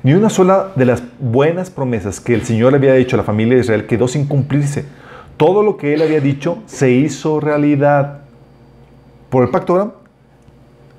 [0.03, 3.55] Ni una sola de las buenas promesas que el Señor había hecho a la familia
[3.55, 4.85] de Israel quedó sin cumplirse.
[5.37, 8.21] Todo lo que él había dicho se hizo realidad.
[9.29, 9.91] Por el pacto Abraham,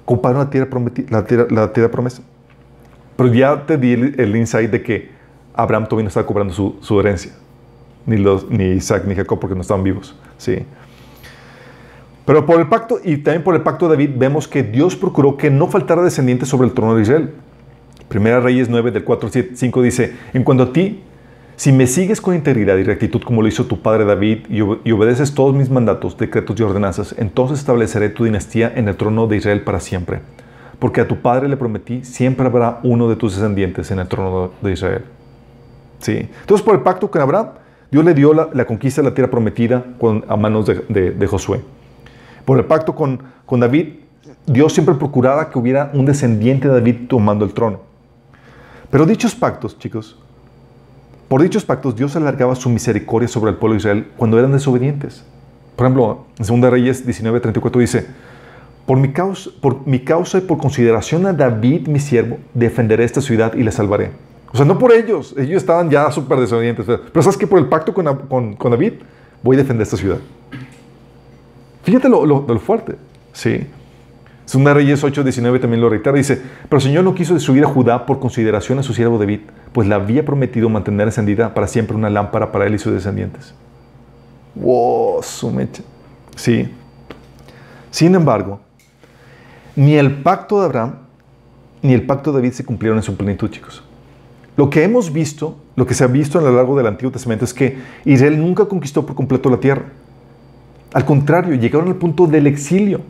[0.04, 0.68] ocuparon la tierra,
[1.10, 2.22] la, tierra, la promesa.
[3.16, 5.10] Pero ya te di el, insight de que
[5.54, 7.32] Abraham todavía no estaba cobrando su, herencia.
[8.06, 10.16] Ni, los, ni Isaac ni Jacob porque no estaban vivos.
[10.38, 10.64] Sí.
[12.24, 15.36] Pero por el pacto y también por el pacto de David vemos que Dios procuró
[15.36, 17.34] que no faltara descendiente sobre el trono de Israel.
[18.12, 21.02] Primera Reyes 9 del 4 al 5 dice, en cuanto a ti,
[21.56, 25.32] si me sigues con integridad y rectitud como lo hizo tu padre David y, obedeces
[25.32, 29.62] todos mis mandatos, decretos y ordenanzas, entonces estableceré tu dinastía en el trono de Israel
[29.62, 30.20] para siempre.
[30.78, 34.52] Porque a tu padre le prometí, siempre habrá uno de tus descendientes en el trono
[34.60, 35.04] de Israel.
[36.00, 36.28] ¿Sí?
[36.40, 37.46] Entonces por el pacto con Abraham,
[37.90, 39.86] Dios le dio la, conquista de la tierra prometida
[40.28, 41.62] a manos de, Josué.
[42.44, 43.86] Por el pacto con, con David,
[44.44, 47.91] Dios siempre procuraba que hubiera un descendiente de David tomando el trono.
[48.92, 50.18] Pero dichos pactos, chicos,
[51.26, 55.24] por dichos pactos Dios alargaba su misericordia sobre el pueblo de Israel cuando eran desobedientes.
[55.76, 58.06] Por ejemplo, en 2 Reyes 19:34 dice,
[58.84, 63.22] por mi, causa, por mi causa y por consideración a David, mi siervo, defenderé esta
[63.22, 64.10] ciudad y la salvaré.
[64.52, 66.84] O sea, no por ellos, ellos estaban ya súper desobedientes.
[66.84, 68.92] Pero sabes que por el pacto con, con, David,
[69.42, 70.18] voy a defender esta ciudad.
[71.82, 72.96] Fíjate lo, lo, lo fuerte,
[73.32, 73.66] ¿sí?
[74.52, 76.14] Segunda Reyes 8:19 también lo reitera.
[76.14, 76.38] Dice,
[76.68, 79.40] pero el Señor no quiso destruir a Judá por consideración a su siervo David,
[79.72, 83.54] pues le había prometido mantener encendida para siempre una lámpara para él y sus descendientes.
[84.54, 85.22] ¡Wow!
[85.22, 85.82] Su mecha.
[86.36, 86.68] Sí.
[87.90, 88.60] Sin embargo,
[89.74, 90.96] ni el pacto de Abraham
[91.80, 93.82] ni el pacto de David se cumplieron en su plenitud, chicos.
[94.58, 97.46] Lo que hemos visto, lo que se ha visto a lo largo del Antiguo Testamento
[97.46, 99.86] es que Israel nunca conquistó por completo la tierra.
[100.92, 103.00] Al contrario, llegaron al punto del exilio.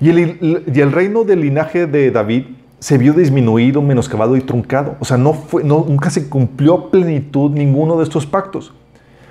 [0.00, 2.44] Y el, reino del linaje de David
[2.78, 4.96] se vio disminuido, menoscabado y truncado.
[4.98, 8.72] O sea, nunca se cumplió a plenitud ninguno de estos pactos.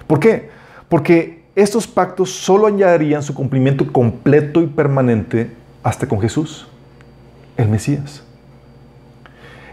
[0.05, 0.49] ¿Por qué?
[0.87, 5.49] Porque estos pactos solo añadirían su cumplimiento completo y permanente
[5.81, 6.67] hasta con Jesús,
[7.57, 8.23] el Mesías.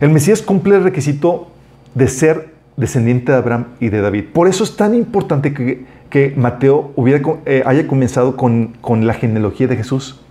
[0.00, 1.48] El Mesías cumple el requisito
[1.94, 4.24] de ser descendiente de Abraham y de David.
[4.32, 5.84] Por eso es tan importante que,
[6.34, 10.22] Mateo hubiera, eh, haya comenzado con la genealogía de Jesús.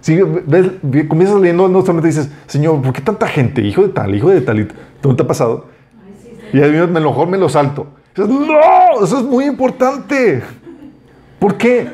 [0.00, 0.70] Si ves,
[1.08, 3.60] comienzas leyendo, no solamente dices, Señor, ¿por qué tanta gente?
[3.62, 4.68] Hijo de tal, hijo de tal.
[5.02, 5.66] ¿Dónde te ha pasado?
[6.52, 7.86] y a mí mejor me lo salto.
[8.16, 10.42] no, eso es muy importante.
[11.38, 11.88] ¿Por qué?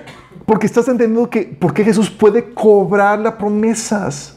[0.44, 4.36] Porque estás entendiendo que, ¿por qué Jesús puede cobrar las promesas?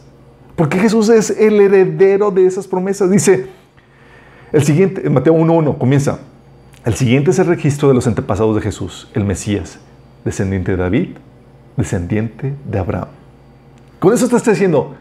[0.56, 3.10] Porque Jesús es el heredero de esas promesas.
[3.10, 3.48] Dice,
[4.52, 6.20] el siguiente, en Mateo 1.1, comienza.
[6.84, 9.80] El siguiente es el registro de los antepasados de Jesús, el Mesías,
[10.26, 11.10] descendiente de David,
[11.78, 13.19] descendiente de Abraham.
[14.00, 14.96] Con eso está diciendo,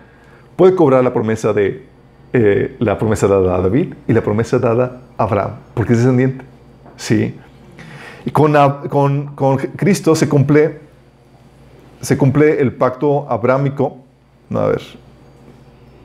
[0.57, 1.87] puede cobrar la promesa de
[2.33, 6.45] eh, la promesa dada a David y la promesa dada a Abraham, porque es descendiente.
[6.97, 7.35] Sí.
[8.25, 8.55] Y con,
[8.89, 10.81] con, con Cristo se cumple,
[12.01, 13.99] se cumple el pacto abrámico.
[14.53, 14.83] a ver,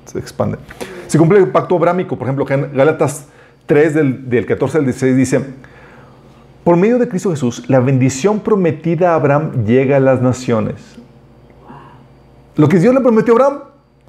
[0.06, 0.60] se expande.
[1.08, 2.16] Se cumple el pacto abrámico.
[2.16, 3.28] Por ejemplo, en Gálatas
[3.66, 5.42] 3 del, del 14 al 16 dice,
[6.64, 11.03] por medio de Cristo Jesús, la bendición prometida a Abraham llega a las naciones
[12.56, 13.64] lo que Dios le prometió a Abraham,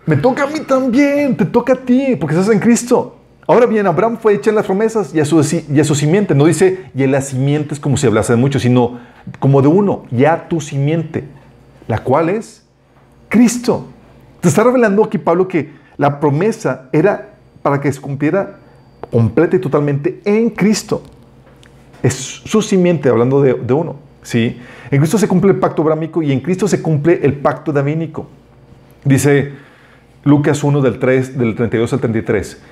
[0.07, 3.17] me toca a mí también, te toca a ti, porque estás en Cristo.
[3.47, 5.41] Ahora bien, Abraham fue hecho en las promesas y a, su,
[5.71, 6.35] y a su simiente.
[6.35, 8.99] No dice, y en la simiente como si hablase de mucho, sino
[9.39, 11.25] como de uno, ya tu simiente,
[11.89, 12.65] la cual es
[13.29, 13.87] Cristo.
[14.41, 18.59] Te está revelando aquí Pablo que la promesa era para que se cumpliera
[19.11, 21.03] completa y totalmente en Cristo.
[22.03, 23.97] Es su simiente, hablando de, de uno.
[24.25, 24.59] ¿Sí?
[24.91, 28.27] En Cristo se cumple el pacto abrámico y en Cristo se cumple el pacto davínico.
[29.05, 29.53] Dice
[30.25, 32.63] Lucas 1 del, 3, del 32 al 33,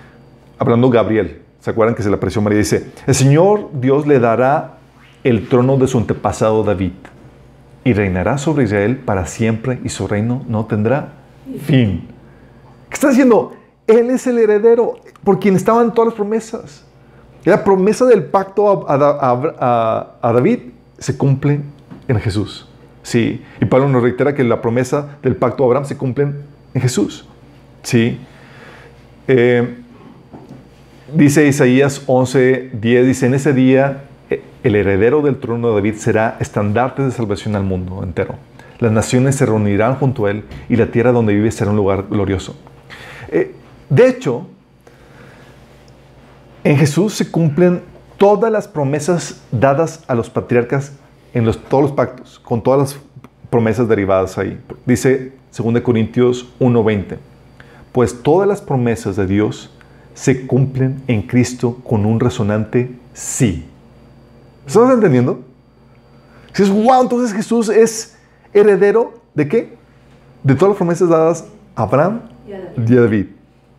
[0.59, 1.43] hablando Gabriel.
[1.61, 2.59] ¿Se acuerdan que se le apareció María?
[2.59, 4.79] Dice, el Señor Dios le dará
[5.23, 6.93] el trono de su antepasado David
[7.85, 11.13] y reinará sobre Israel para siempre y su reino no tendrá
[11.65, 12.09] fin.
[12.89, 13.53] ¿Qué está diciendo?
[13.87, 16.85] Él es el heredero por quien estaban todas las promesas.
[17.45, 20.61] La promesa del pacto a, David
[21.03, 21.61] se cumple
[22.09, 22.69] en Jesús.
[23.03, 23.43] Sí.
[23.61, 26.29] Y Pablo nos reitera que la promesa del pacto a Abraham se cumple
[26.75, 27.27] en Jesús.
[27.83, 28.19] Sí.
[29.27, 29.77] Eh,
[31.13, 35.95] dice Isaías 11, 10, dice, en ese día eh, el heredero del trono de David
[35.97, 38.37] será estandarte de salvación al mundo entero.
[38.79, 42.07] Las naciones se reunirán junto a él y la tierra donde vive será un lugar
[42.09, 42.57] glorioso.
[43.29, 43.55] Eh,
[43.89, 44.47] de hecho,
[46.65, 47.83] en Jesús se cumplen
[48.23, 50.93] todas las promesas dadas a los patriarcas
[51.35, 53.01] en todos los pactos, con todas las
[53.51, 54.61] promesas derivadas ahí.
[54.87, 57.19] Dice 2 Corintios 1:20,
[57.91, 59.75] pues todas las promesas de Dios
[60.15, 63.67] se cumplen en Cristo con un resonante sí.
[64.69, 65.41] ¿Estás entendiendo?
[66.53, 68.17] Si es wow, entonces Jesús es
[68.53, 69.77] heredero de qué?
[70.45, 72.53] De todas las promesas dadas a Abraham y
[72.97, 73.27] a David.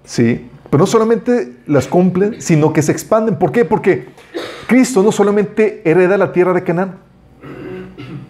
[0.04, 0.50] Sí.
[0.70, 3.38] Pero no solamente las cumplen, sino que se expanden.
[3.38, 3.64] ¿Por qué?
[3.64, 4.08] Porque
[4.74, 6.96] Cristo no solamente hereda la tierra de Canaán.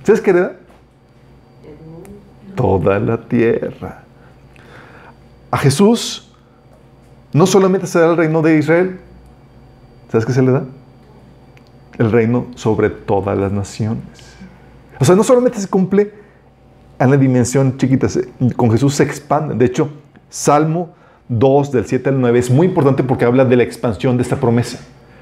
[0.04, 0.58] ¿Sabes qué hereda?
[2.54, 4.04] Toda la tierra.
[5.50, 6.34] A Jesús
[7.32, 9.00] no solamente se da el reino de Israel.
[10.12, 10.66] ¿Sabes qué se le da?
[11.98, 14.04] El reino sobre todas las naciones.
[15.00, 16.12] O sea, no solamente se cumple
[17.00, 18.10] en la dimensión chiquita,
[18.58, 19.56] con Jesús se expande.
[19.56, 19.92] De hecho,
[20.30, 20.94] Salmo
[21.30, 24.36] 2, del 7 al 9, es muy importante porque habla de la expansión de esta
[24.36, 24.80] promesa.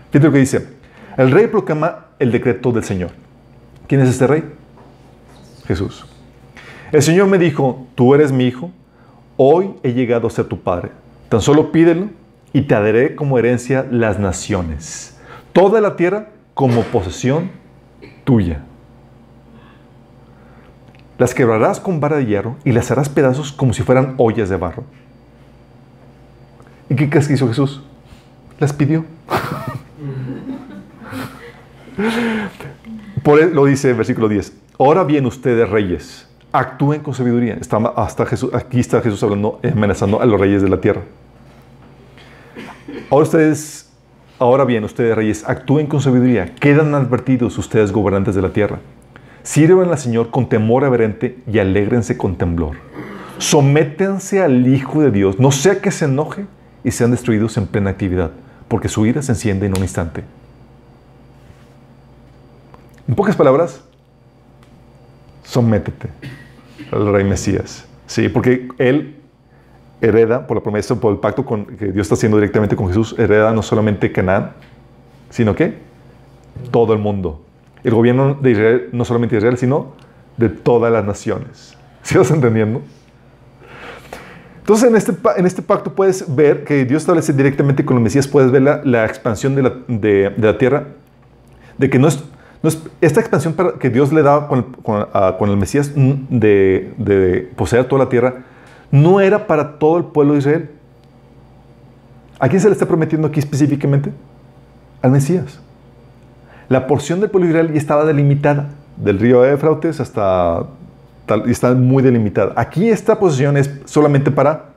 [0.09, 0.81] Fíjate lo que dice.
[1.18, 3.12] El rey proclama el decreto del Señor.
[3.88, 4.43] ¿Quién es este rey?
[5.66, 6.05] Jesús.
[6.91, 8.72] El Señor me dijo, tú eres mi hijo,
[9.38, 10.91] hoy he llegado a ser tu padre.
[11.30, 12.07] Tan solo pídelo
[12.53, 15.18] y te daré como herencia las naciones,
[15.53, 17.49] toda la tierra como posesión
[18.24, 18.64] tuya.
[21.18, 24.57] Las quebrarás con vara de hierro y las harás pedazos como si fueran ollas de
[24.57, 24.84] barro.
[26.89, 27.82] ¿Y qué crees que hizo Jesús?
[28.59, 29.05] Las pidió.
[33.24, 34.54] Por él lo dice el versículo 10.
[34.80, 37.56] Ahora bien, ustedes reyes, actúen con sabiduría.
[37.56, 41.02] Está hasta Jesús, aquí está Jesús hablando, amenazando a los reyes de la tierra.
[43.10, 43.89] Ahora ustedes,
[44.39, 46.56] ahora bien, ustedes reyes, actúen con sabiduría.
[46.56, 48.80] Quedan advertidos ustedes gobernantes de la tierra.
[49.43, 52.78] Sirvan al Señor con temor reverente y alégrense con temblor.
[53.38, 56.45] Sométense al Hijo de Dios, no sea que se enoje
[56.84, 58.32] y sean destruidos en plena actividad,
[58.68, 60.24] porque su ira se enciende en un instante.
[63.12, 63.82] En pocas palabras,
[65.43, 66.07] sométete
[66.93, 67.86] al rey Mesías.
[68.07, 69.18] Sí, porque él
[69.99, 73.14] hereda, por la promesa, por el pacto con, que Dios está haciendo directamente con Jesús,
[73.20, 74.53] hereda no solamente Canaán,
[75.30, 75.74] sino que
[76.72, 77.41] todo el mundo.
[77.84, 79.91] El gobierno de Israel, no solamente de Israel, sino
[80.38, 81.76] de todas las naciones.
[82.03, 82.82] ¿Sí vas entendiendo?
[84.59, 88.26] Entonces, en este, en este pacto puedes ver que Dios establece directamente con los Mesías,
[88.26, 90.86] puedes ver la, expansión de la, de, la, tierra,
[91.78, 92.24] de que no es,
[93.01, 98.43] esta expansión que Dios le da con, el Mesías de, poseer toda la tierra,
[98.91, 100.70] no era para todo el pueblo de Israel.
[102.39, 104.12] ¿A quién se le está prometiendo aquí específicamente?
[105.01, 105.59] Al Mesías.
[106.70, 110.68] La porción del pueblo de Israel ya estaba delimitada, del río Éfrates hasta
[111.45, 112.53] y está muy delimitada.
[112.55, 114.72] Aquí esta posición es solamente para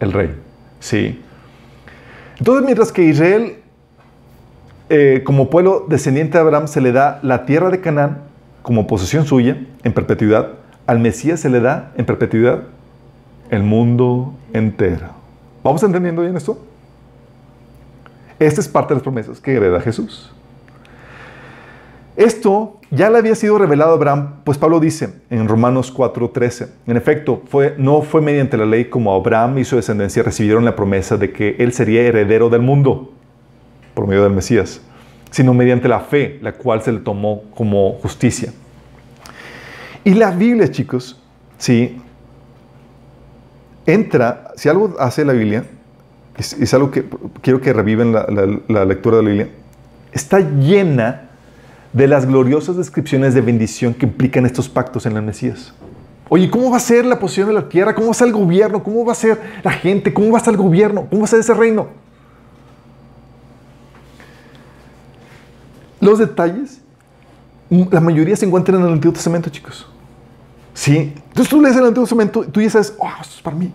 [0.00, 0.34] el rey.
[0.80, 1.20] Sí.
[2.38, 3.61] Entonces, mientras que Israel,
[4.94, 8.24] eh, como pueblo descendiente de Abraham, se le da la tierra de Canaán
[8.60, 10.50] como posesión suya en perpetuidad,
[10.86, 12.64] al Mesías se le da en perpetuidad
[13.48, 15.06] el mundo entero.
[15.64, 16.62] ¿Vamos entendiendo bien esto?
[18.38, 20.30] Esta es parte de las promesas que hereda Jesús.
[22.14, 26.98] Esto ya le había sido revelado a Abraham, pues Pablo dice en Romanos 4:13, en
[26.98, 31.16] efecto, fue, no fue mediante la ley como Abraham y su descendencia recibieron la promesa
[31.16, 33.14] de que él sería heredero del mundo
[33.94, 34.80] por medio del Mesías,
[35.30, 38.52] sino mediante la fe, la cual se le tomó como justicia.
[40.04, 41.20] Y la Biblia, chicos,
[41.58, 42.00] sí,
[43.86, 45.64] entra, si algo hace la Biblia,
[46.36, 47.04] es, algo que
[47.40, 48.26] quiero que reviven la,
[48.68, 49.48] la lectura de la Biblia,
[50.12, 51.28] está llena
[51.92, 55.74] de las gloriosas descripciones de bendición que implican estos pactos en el Mesías.
[56.28, 57.94] Oye, ¿cómo va a ser la posición de la tierra?
[57.94, 58.82] ¿Cómo va a ser el gobierno?
[58.82, 60.14] ¿Cómo va a ser la gente?
[60.14, 61.06] ¿Cómo va a ser el gobierno?
[61.10, 61.88] ¿Cómo va a ser ese reino?
[66.02, 66.80] Los detalles,
[67.70, 69.86] la mayoría se encuentran en el Antiguo Testamento, chicos.
[70.74, 71.14] Sí.
[71.28, 73.72] Entonces tú lees el Antiguo Testamento y tú dices, wow, esto es para mí.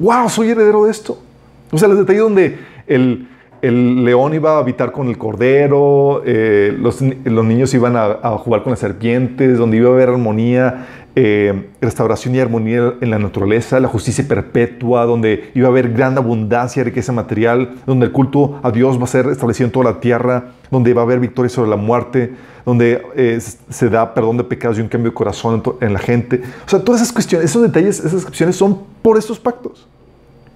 [0.00, 1.22] Wow, soy heredero de esto.
[1.70, 2.58] O sea, los detalles donde
[2.88, 3.28] el,
[3.62, 8.64] el león iba a habitar con el cordero, eh, los, niños iban a, a, jugar
[8.64, 13.78] con las serpientes, donde iba a haber armonía, eh, restauración y armonía en la naturaleza,
[13.78, 18.70] la justicia perpetua, donde iba a haber gran abundancia, riqueza material, donde el culto a
[18.70, 21.70] Dios va a ser establecido en toda la tierra, donde va a haber victoria sobre
[21.70, 22.32] la muerte,
[22.64, 26.00] donde eh, se da perdón de pecados y un cambio de corazón en, en, la
[26.00, 26.42] gente.
[26.66, 29.86] O sea, todas esas cuestiones, esos detalles, esas descripciones son por estos pactos.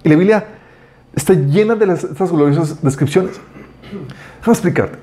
[0.03, 0.47] Y la Biblia
[1.17, 3.41] está llena de estas gloriosas descripciones.
[4.39, 4.99] Déjame explicarte,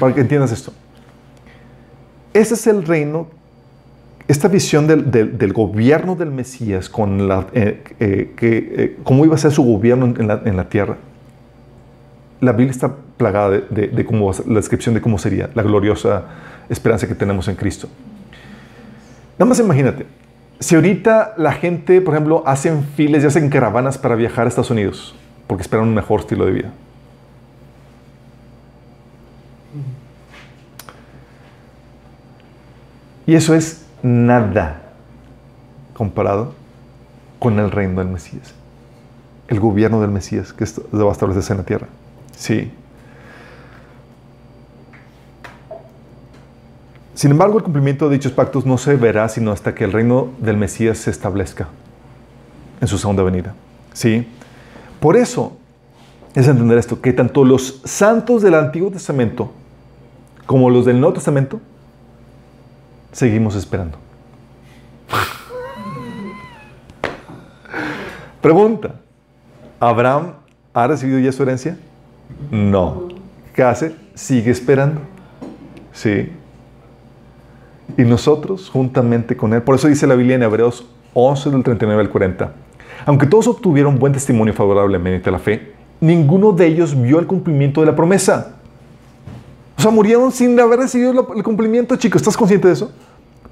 [0.00, 0.72] para que entiendas esto.
[2.32, 3.28] Ese es el reino
[4.28, 9.38] esta visión del, gobierno del Mesías, con la, eh, eh, que, eh, cómo iba a
[9.38, 10.98] ser su gobierno en la, tierra,
[12.42, 16.24] la Biblia está plagada de, cómo, la descripción de cómo sería la gloriosa
[16.68, 17.88] esperanza que tenemos en Cristo.
[19.38, 20.04] Nada más imagínate,
[20.60, 24.70] si ahorita la gente, por ejemplo, hacen files y hacen caravanas para viajar a Estados
[24.70, 25.14] Unidos,
[25.48, 26.70] porque esperan un mejor estilo de vida.
[33.26, 34.82] Y eso es nada
[35.94, 36.54] comparado
[37.38, 38.54] con el reino del Mesías.
[39.48, 41.88] El gobierno del Mesías que va a establecerse en la tierra.
[42.36, 42.70] Sí.
[47.14, 50.28] Sin embargo, el cumplimiento de dichos pactos no se verá sino hasta que el reino
[50.38, 51.68] del Mesías se establezca
[52.80, 53.54] en su segunda venida.
[53.92, 54.26] Sí.
[55.00, 55.56] Por eso
[56.34, 59.52] es entender esto, que tanto los santos del Antiguo Testamento
[60.46, 61.60] como los del Nuevo Testamento
[63.12, 63.98] seguimos esperando.
[68.40, 68.94] Pregunta,
[69.80, 70.34] ¿Abraham
[70.72, 71.78] ha recibido ya su herencia?
[72.50, 73.08] No.
[73.54, 73.94] ¿Qué hace?
[74.14, 75.00] Sigue esperando.
[75.92, 76.30] Sí.
[77.96, 82.02] Y nosotros, juntamente con él, por eso dice la Biblia en Hebreos 11 del 39
[82.02, 82.52] al 40,
[83.06, 87.80] aunque todos obtuvieron buen testimonio favorable mediante la fe, ninguno de ellos vio el cumplimiento
[87.80, 88.56] de la promesa.
[89.76, 92.20] O sea, murieron sin haber recibido el cumplimiento, chicos.
[92.20, 92.92] ¿Estás consciente de eso?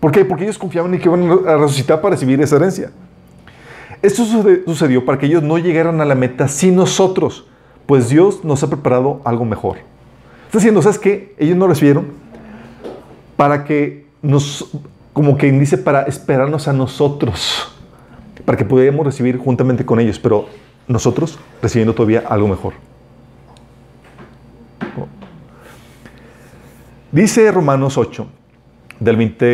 [0.00, 0.24] ¿Por qué?
[0.24, 2.90] Porque ellos confiaban en que iban a resucitar para recibir esa herencia.
[4.02, 4.24] Esto
[4.66, 7.46] sucedió para que ellos no llegaran a la meta sin nosotros,
[7.86, 9.78] pues Dios nos ha preparado algo mejor.
[10.46, 11.34] Está diciendo, ¿sabes qué?
[11.38, 12.06] Ellos no recibieron
[13.36, 14.70] para que nos,
[15.12, 17.75] como que dice, para esperarnos a nosotros,
[18.46, 20.46] para que pudiéramos recibir juntamente con ellos, pero
[20.88, 22.72] nosotros recibiendo todavía algo mejor.
[27.12, 28.26] Dice Romanos 8,
[29.00, 29.44] del, 20,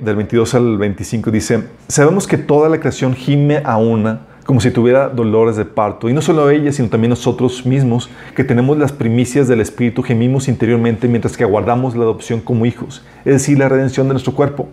[0.00, 4.70] del 22 al 25, dice, sabemos que toda la creación gime a una como si
[4.70, 6.08] tuviera dolores de parto.
[6.08, 10.48] Y no solo ella, sino también nosotros mismos, que tenemos las primicias del Espíritu, gemimos
[10.48, 14.68] interiormente mientras que aguardamos la adopción como hijos, es decir, la redención de nuestro cuerpo.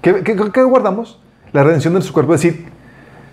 [0.00, 1.20] ¿Qué, qué, qué guardamos?
[1.52, 2.64] La redención de nuestro cuerpo, es decir,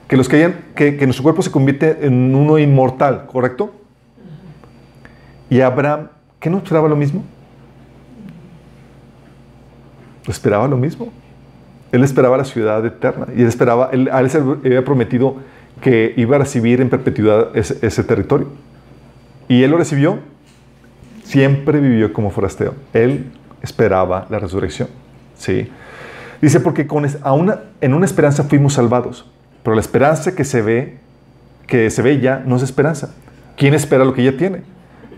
[0.07, 3.73] que, los que, hayan, que, nuestro cuerpo se convierte en uno inmortal, ¿correcto?
[5.49, 6.09] Y Abraham,
[6.39, 7.23] ¿qué no esperaba lo mismo?
[10.27, 11.11] esperaba lo mismo.
[11.91, 15.37] Él esperaba la ciudad eterna y él esperaba, él, a él se había prometido
[15.81, 18.47] que iba a recibir en perpetuidad ese, ese, territorio.
[19.47, 20.19] Y él lo recibió,
[21.23, 22.75] siempre vivió como forasteo.
[22.93, 23.31] Él
[23.63, 24.89] esperaba la resurrección.
[25.35, 25.69] ¿sí?
[26.41, 29.29] Dice, porque con, a una, en una esperanza fuimos salvados,
[29.63, 30.97] pero la esperanza que se ve,
[31.67, 33.13] que se ve ya, no es esperanza.
[33.57, 34.61] ¿Quién espera lo que ya tiene?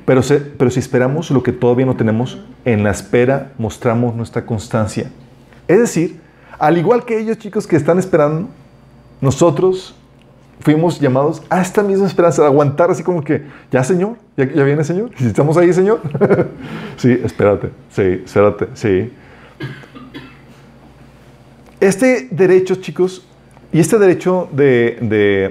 [0.05, 4.45] Pero, se, pero si esperamos lo que todavía no tenemos, en la espera mostramos nuestra
[4.45, 5.11] constancia.
[5.67, 6.19] Es decir,
[6.57, 8.49] al igual que ellos chicos que están esperando,
[9.22, 9.95] nosotros
[10.61, 14.63] fuimos llamados a esta misma esperanza, de aguantar así como que, ya Señor, ya, ya
[14.63, 16.01] viene Señor, si estamos ahí Señor.
[16.97, 19.11] sí, espérate, sí, espérate, sí.
[21.82, 23.24] Este derecho, chicos,
[23.74, 25.00] y este derecho de,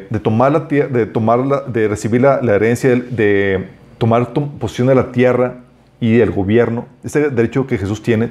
[0.08, 3.66] de, tomar la de tomar de recibir la, herencia de,
[3.98, 5.56] tomar posición de la tierra
[6.00, 8.30] y del gobierno, este derecho que Jesús tiene,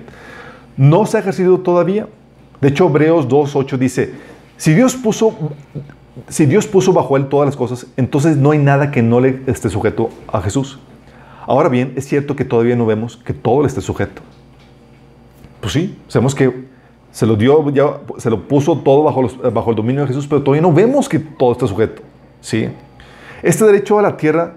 [0.78, 2.08] no se ha ejercido todavía.
[2.62, 4.14] De hecho, Hebreos 2.8 dice,
[4.56, 5.38] si Dios, puso,
[6.30, 9.42] si Dios puso bajo él todas las cosas, entonces no hay nada que no le
[9.46, 10.80] esté sujeto a Jesús.
[11.46, 14.22] Ahora bien, es cierto que todavía no vemos que todo le esté sujeto.
[15.60, 16.69] Pues sí, sabemos que
[17.12, 20.28] se lo dio, ya se lo puso todo bajo, los, bajo el dominio de Jesús,
[20.28, 22.02] pero todavía no vemos que todo está sujeto.
[22.42, 22.70] ¿sí?
[23.42, 24.54] Este derecho a la tierra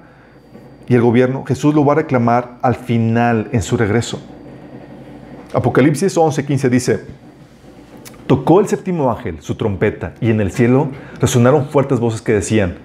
[0.88, 4.20] y el gobierno, Jesús lo va a reclamar al final en su regreso.
[5.54, 7.04] Apocalipsis 11:15 dice,
[8.26, 10.88] tocó el séptimo ángel su trompeta y en el cielo
[11.20, 12.76] resonaron fuertes voces que decían,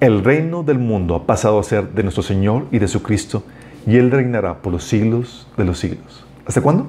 [0.00, 3.42] el reino del mundo ha pasado a ser de nuestro Señor y de su Cristo
[3.86, 6.24] y Él reinará por los siglos de los siglos.
[6.46, 6.86] ¿Hasta cuándo?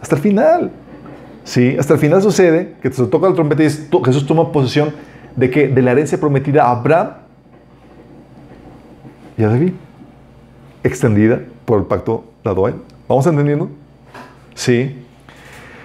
[0.00, 0.70] Hasta el final.
[1.44, 4.92] Sí, hasta el final sucede que se toca la trompeta y Jesús toma posesión
[5.34, 7.14] de que de la herencia prometida a Abraham
[9.36, 9.72] y a David,
[10.84, 12.74] extendida por el pacto dado a.
[13.08, 13.70] ¿Vamos entendiendo?
[14.54, 14.96] Sí.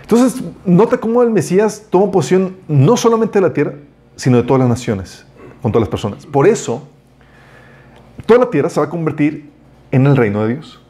[0.01, 3.73] Entonces, nota cómo el Mesías toma posición no solamente de la tierra,
[4.15, 5.25] sino de todas las naciones,
[5.61, 6.25] con todas las personas.
[6.25, 6.87] Por eso,
[8.25, 9.49] toda la tierra se va a convertir
[9.91, 10.81] en el reino de Dios.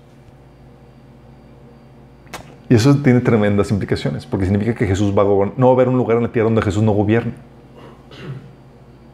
[2.70, 5.58] Y eso tiene tremendas implicaciones, porque significa que Jesús va a gobernar.
[5.58, 7.34] No va a haber un lugar en la tierra donde Jesús no gobierne.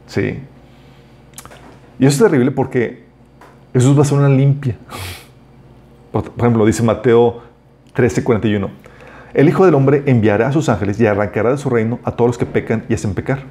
[0.07, 0.39] Sí.
[1.99, 3.03] Y eso es terrible porque
[3.73, 4.75] Jesús va a ser una limpia.
[6.11, 7.41] Por ejemplo, dice Mateo
[7.95, 8.69] 13:41.
[9.33, 12.29] El Hijo del Hombre enviará a sus ángeles y arrancará de su reino a todos
[12.29, 13.43] los que pecan y hacen pecar.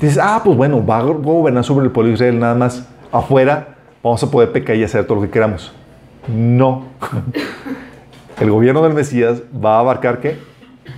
[0.00, 2.86] Dices, ah, pues bueno, va a gobernar sobre el pueblo de Israel nada más.
[3.12, 5.72] Afuera vamos a poder pecar y hacer todo lo que queramos.
[6.28, 6.84] No.
[8.40, 10.38] El gobierno del Mesías va a abarcar ¿qué?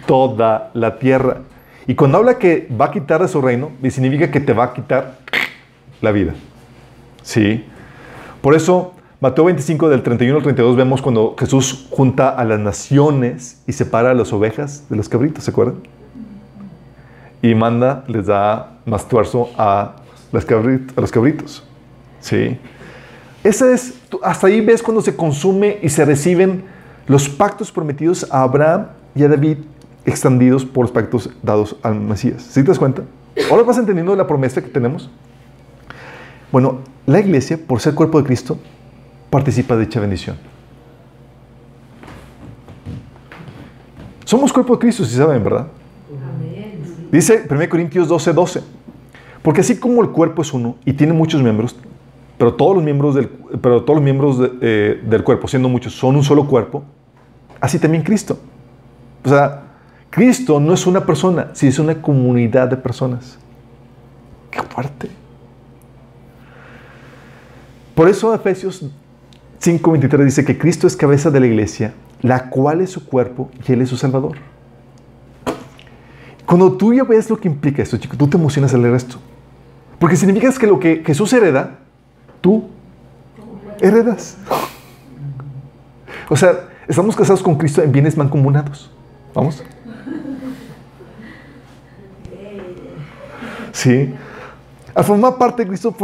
[0.06, 1.38] Toda la tierra.
[1.88, 4.72] Y cuando habla que va a quitar de su reino, significa que te va a
[4.72, 5.18] quitar
[6.00, 6.34] la vida.
[7.22, 7.64] ¿Sí?
[8.40, 13.60] Por eso, Mateo 25, del 31 al 32, vemos cuando Jesús junta a las naciones
[13.66, 15.76] y separa a las ovejas de los cabritos, ¿se acuerdan?
[17.42, 19.96] Y manda, les da más tuerzo a,
[20.30, 21.64] las a los cabritos.
[22.20, 22.56] ¿Sí?
[23.42, 26.70] Ese es, hasta ahí ves cuando se consume y se reciben
[27.06, 29.58] los pactos prometidos a Abraham y a David
[30.04, 32.42] extendidos por los pactos dados al Mesías.
[32.42, 33.02] ¿Sí te das cuenta?
[33.50, 35.10] Ahora vas entendiendo la promesa que tenemos.
[36.50, 38.58] Bueno, la iglesia, por ser cuerpo de Cristo,
[39.30, 40.36] participa de dicha bendición.
[44.24, 45.68] Somos cuerpo de Cristo, si saben, ¿verdad?
[47.10, 48.62] Dice 1 Corintios 12, 12.
[49.42, 51.76] Porque así como el cuerpo es uno y tiene muchos miembros,
[52.38, 56.16] pero todos los miembros del, pero todos los miembros eh, del cuerpo, siendo muchos, son
[56.16, 56.82] un solo cuerpo,
[57.60, 58.38] así también Cristo.
[59.24, 59.62] O sea,
[60.10, 63.38] Cristo no es una persona, sino es una comunidad de personas.
[64.50, 65.08] Qué fuerte.
[67.94, 68.84] Por eso Efesios
[69.60, 73.72] 5:23 dice que Cristo es cabeza de la iglesia, la cual es su cuerpo y
[73.72, 74.36] Él es su Salvador.
[76.44, 79.18] Cuando tú ya ves lo que implica esto, chico, tú te emocionas al leer esto.
[79.98, 81.78] Porque significa que lo que Jesús hereda,
[82.42, 82.68] tú
[83.80, 84.36] heredas.
[86.28, 88.90] O sea, estamos casados con Cristo en bienes mancomunados.
[89.32, 89.64] ¿Vamos?
[93.72, 94.14] Sí.
[94.94, 95.94] Al formar parte de Cristo,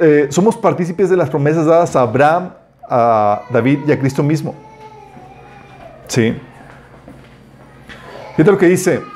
[0.00, 2.50] eh, somos partícipes de las promesas dadas a Abraham,
[2.88, 4.54] a David y a Cristo mismo.
[6.06, 6.36] Sí.
[8.36, 9.13] Fíjate lo que dice.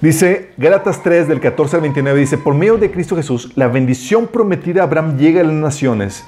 [0.00, 4.28] Dice Gálatas 3 del 14 al 29, dice, por medio de Cristo Jesús, la bendición
[4.28, 6.24] prometida a Abraham llega a las naciones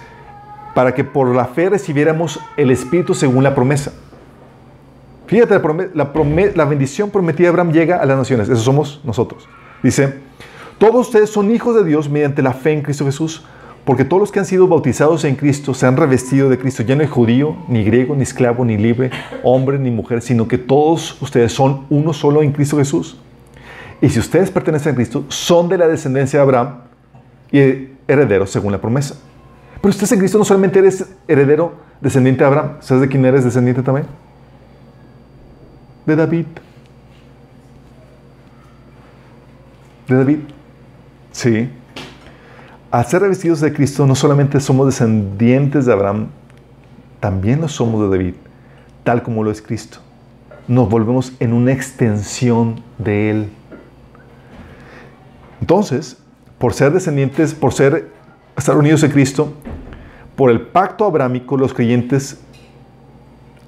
[0.75, 3.93] para que por la fe recibiéramos el Espíritu según la promesa.
[5.29, 5.61] Fíjate,
[5.95, 6.11] la,
[6.57, 9.49] la, bendición prometida a Abraham llega a las naciones, eso somos nosotros.
[9.85, 10.15] Dice,
[10.79, 13.45] todos ustedes son hijos de Dios mediante la fe en Cristo Jesús,
[13.85, 16.83] porque todos los que han sido bautizados en Cristo se han revestido de Cristo.
[16.83, 19.13] Ya no hay judío, ni griego, ni esclavo, ni libre,
[19.45, 23.17] hombre, ni mujer, sino que todos ustedes son uno solo en Cristo Jesús.
[24.01, 26.75] Y si ustedes pertenecen a Cristo, son de la descendencia de Abraham
[27.53, 29.17] y herederos según la promesa.
[29.81, 33.45] Pero ustedes en Cristo no solamente eres heredero, descendiente de Abraham, ¿sabes de quién eres
[33.45, 34.07] descendiente también?
[36.07, 36.47] De David.
[40.09, 40.39] De David.
[41.33, 41.71] Sí.
[42.91, 46.29] Al ser revestidos de Cristo, no solamente somos descendientes de Abraham,
[47.21, 48.35] también lo somos de David,
[49.05, 49.99] tal como lo es Cristo.
[50.67, 53.49] Nos volvemos en una extensión de Él.
[55.61, 56.19] Entonces,
[56.59, 58.09] por ser descendientes, por ser,
[58.57, 59.53] estar unidos en Cristo,
[60.37, 62.41] por el pacto abrámico, los creyentes,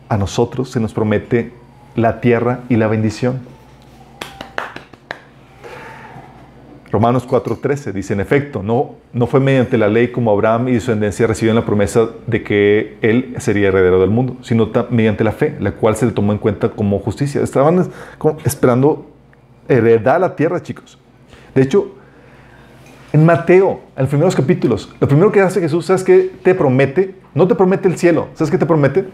[0.09, 1.53] a nosotros se nos promete
[1.95, 3.41] la tierra y la bendición.
[6.91, 10.91] Romanos 4:13 dice, en efecto, no, no fue mediante la ley como Abraham y su
[10.91, 15.57] descendencia recibieron la promesa de que él sería heredero del mundo, sino mediante la fe,
[15.59, 17.43] la cual se le tomó en cuenta como justicia.
[17.43, 17.89] Estaban
[18.45, 19.07] esperando
[19.67, 20.99] heredar la tierra, chicos.
[21.55, 21.93] De hecho,
[23.13, 27.15] en Mateo, en los primeros capítulos, lo primero que hace Jesús, ¿sabes qué te promete?
[27.35, 29.07] No te promete el cielo, ¿sabes qué te promete?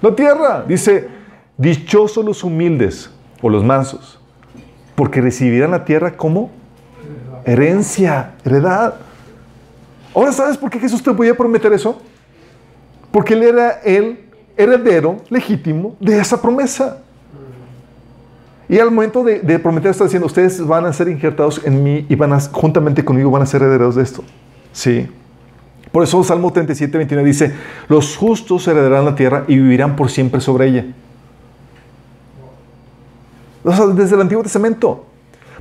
[0.00, 0.64] La tierra.
[0.66, 1.08] Dice,
[1.56, 3.10] dichosos los humildes
[3.42, 4.20] o los mansos,
[4.94, 6.50] porque recibirán la tierra como
[7.44, 8.94] herencia, heredad.
[10.14, 12.00] Ahora, ¿sabes por qué Jesús te podía prometer eso?
[13.10, 14.20] Porque Él era el
[14.56, 17.02] heredero legítimo de esa promesa.
[18.68, 22.14] Y al momento de, prometer está diciendo, ustedes van a ser injertados en mí y
[22.14, 24.24] van a, juntamente conmigo van a ser herederos de esto.
[24.72, 25.06] Sí.
[25.92, 27.54] Por eso Salmo 37, 29 dice,
[27.88, 30.86] los justos heredarán la tierra y vivirán por siempre sobre ella.
[33.94, 35.06] Desde el Antiguo Testamento.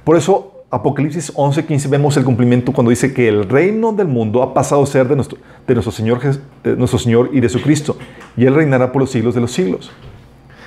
[0.03, 4.55] Por eso Apocalipsis 11:15 vemos el cumplimiento cuando dice que el reino del mundo ha
[4.55, 5.37] pasado a ser de nuestro,
[5.91, 6.19] Señor,
[6.63, 7.59] de nuestro Señor y de su
[8.35, 9.91] y Él reinará por los siglos de los siglos.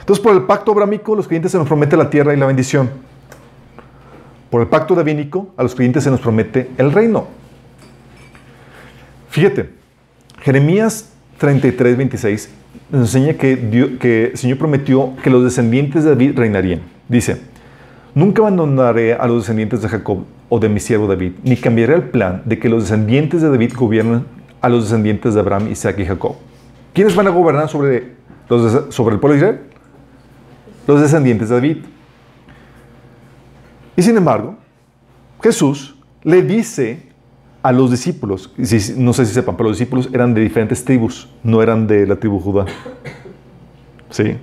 [0.06, 2.88] Entonces, por el pacto abrámico, los creyentes se nos promete la tierra y la bendición.
[4.50, 7.26] Por el pacto davínico, a los creyentes se nos promete el reino.
[9.30, 9.70] Fíjate,
[10.42, 12.50] Jeremías 33, 26
[12.92, 16.82] nos enseña que, que el Señor prometió que los descendientes de David reinarían.
[17.08, 17.40] Dice,
[18.14, 22.04] nunca abandonaré a los descendientes de Jacob o de mi siervo David, ni cambiaré el
[22.04, 24.24] plan de que los descendientes de David gobiernen
[24.60, 26.36] a los descendientes de Abraham, Isaac y Jacob.
[26.94, 28.12] ¿Quiénes van a gobernar sobre,
[28.90, 29.75] sobre el pueblo de Israel?
[30.86, 31.76] Los descendientes de David.
[33.96, 34.56] Y sin embargo,
[35.42, 37.02] Jesús le dice
[37.62, 38.52] a los discípulos,
[38.96, 42.16] no sé si sepan, pero los discípulos eran de diferentes tribus, no eran de la
[42.16, 42.66] tribu Judá.
[44.10, 44.36] ¿Sí?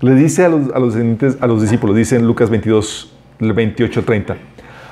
[0.00, 0.94] Le dice a los, a los,
[1.40, 4.36] a los discípulos, dice en Lucas 22, 28, 30.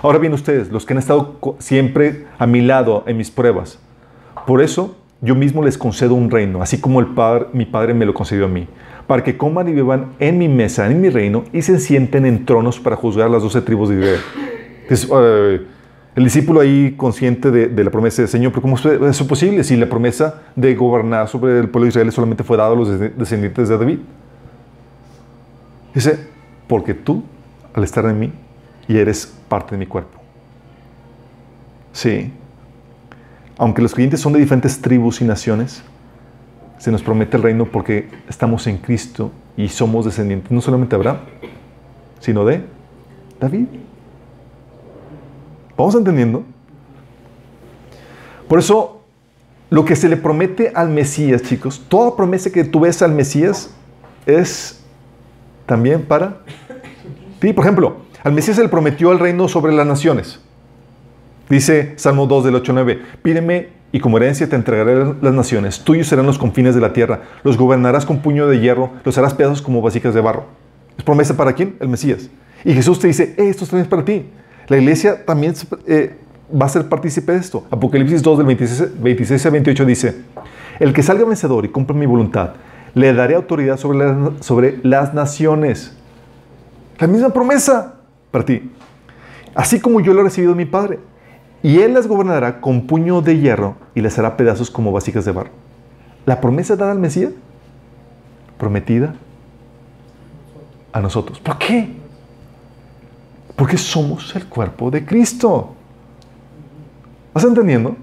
[0.02, 3.78] Ahora bien ustedes, los que han estado siempre a mi lado en mis pruebas,
[4.46, 8.04] por eso yo mismo les concedo un reino, así como el padre, mi Padre me
[8.04, 8.68] lo concedió a mí,
[9.06, 12.44] para que coman y beban en mi mesa, en mi reino, y se sienten en
[12.44, 14.20] tronos para juzgar las doce tribus de Israel.
[14.90, 15.66] Eh,
[16.16, 19.88] el discípulo ahí consciente de, la promesa del Señor, pero ¿cómo es posible si la
[19.88, 23.76] promesa de gobernar sobre el pueblo de Israel solamente fue dada a los descendientes de
[23.76, 23.98] David?
[25.92, 26.18] Dice,
[26.68, 27.24] porque tú,
[27.74, 28.32] al estar en mí,
[28.86, 30.20] y eres parte de mi cuerpo.
[31.92, 32.32] Sí.
[33.56, 35.82] Aunque los creyentes son de diferentes tribus y naciones,
[36.78, 40.96] se nos promete el reino porque estamos en Cristo y somos descendientes no solamente de
[40.96, 41.18] Abraham,
[42.20, 42.64] sino de
[43.40, 43.66] David.
[45.76, 46.44] ¿Vamos entendiendo?
[48.48, 49.02] Por eso,
[49.70, 53.74] lo que se le promete al Mesías, chicos, toda promesa que tú ves al Mesías
[54.26, 54.80] es
[55.66, 56.42] también para
[57.40, 57.52] ti.
[57.52, 60.40] Por ejemplo, al Mesías se le prometió el reino sobre las naciones.
[61.48, 66.08] Dice Salmo 2 del 8 9, pídeme y como herencia te entregaré las naciones, tuyos
[66.08, 69.62] serán los confines de la tierra, los gobernarás con puño de hierro, los harás pedazos
[69.62, 70.46] como vasijas de barro.
[70.98, 71.76] ¿Es promesa para quién?
[71.78, 72.28] El Mesías.
[72.64, 74.26] Y Jesús te dice, eh, esto también es para ti.
[74.66, 75.54] La iglesia también
[75.86, 76.16] eh,
[76.60, 77.68] va a ser partícipe de esto.
[77.70, 80.22] Apocalipsis 2 del 26, 26 a 28 dice,
[80.80, 82.54] el que salga vencedor y cumpla mi voluntad,
[82.94, 85.96] le daré autoridad sobre, sobre las naciones.
[86.98, 87.94] La misma promesa
[88.32, 88.72] para ti.
[89.54, 90.98] Así como yo lo he recibido de mi Padre.
[91.64, 95.32] Y Él las gobernará con puño de hierro y les hará pedazos como vasijas de
[95.32, 95.48] barro.
[96.26, 97.32] La promesa dada al Mesías,
[98.58, 99.14] prometida
[100.92, 101.40] a nosotros.
[101.40, 101.88] ¿Por qué?
[103.56, 105.74] Porque somos el cuerpo de Cristo.
[107.32, 107.96] ¿Vas entendiendo?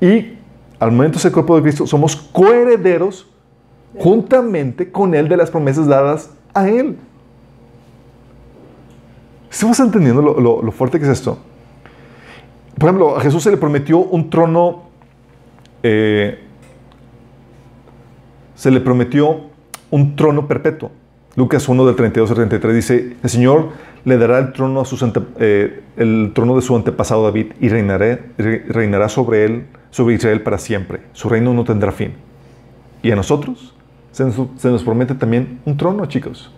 [0.00, 0.36] Y
[0.80, 3.28] al momento de ser cuerpo de Cristo, somos coherederos
[3.96, 6.98] juntamente con Él de las promesas dadas a Él.
[9.48, 11.38] ¿Estamos entendiendo lo, fuerte que es esto?
[12.78, 14.84] Por ejemplo, a Jesús se le prometió un trono,
[15.82, 16.38] eh,
[18.54, 19.46] se le prometió
[19.90, 20.90] un trono perpetuo.
[21.36, 23.70] Lucas 1 del 32 al 33 dice, el Señor
[24.04, 24.84] le dará el trono, a
[25.38, 30.58] eh, el trono de su antepasado David y reinaré, reinará sobre él, sobre Israel para
[30.58, 31.00] siempre.
[31.12, 32.14] Su reino no tendrá fin.
[33.02, 33.74] Y a nosotros
[34.12, 36.50] se nos, promete también un trono, chicos.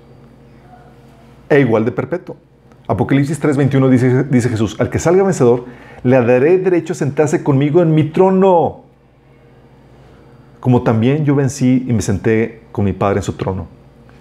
[1.49, 2.37] E igual de perpetuo.
[2.89, 5.67] Apocalipsis 3:21 dice, dice Jesús, al que salga vencedor,
[6.03, 8.85] le daré derecho a sentarse conmigo en mi trono.
[10.59, 13.67] Como también yo vencí y me senté con mi Padre en su trono.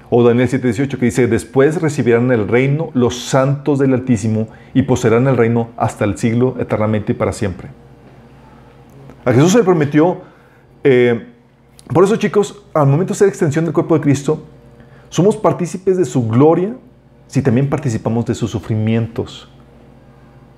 [0.09, 5.27] O Daniel 7:18 que dice, después recibirán el reino los santos del Altísimo y poseerán
[5.27, 7.69] el reino hasta el siglo eternamente y para siempre.
[9.25, 10.21] A Jesús se le prometió
[10.83, 11.33] eh,
[11.93, 14.43] por eso, chicos, al momento de ser extensión del cuerpo de Cristo,
[15.09, 16.75] somos partícipes de su gloria
[17.27, 19.49] si también participamos de sus sufrimientos.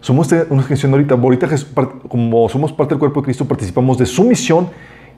[0.02, 1.50] Somos una extensión ahorita, ahorita
[2.08, 4.70] como somos parte del cuerpo de Cristo, participamos de su misión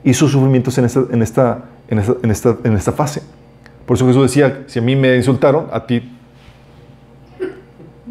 [0.02, 3.22] y sus sufrimientos en esta, en esta, en esta, en esta, en esta fase.
[3.86, 6.02] Por eso Jesús decía, si a mí me insultaron, a ti,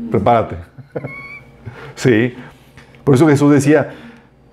[0.10, 0.58] prepárate.
[1.96, 2.34] sí.
[3.04, 3.90] Por eso Jesús decía,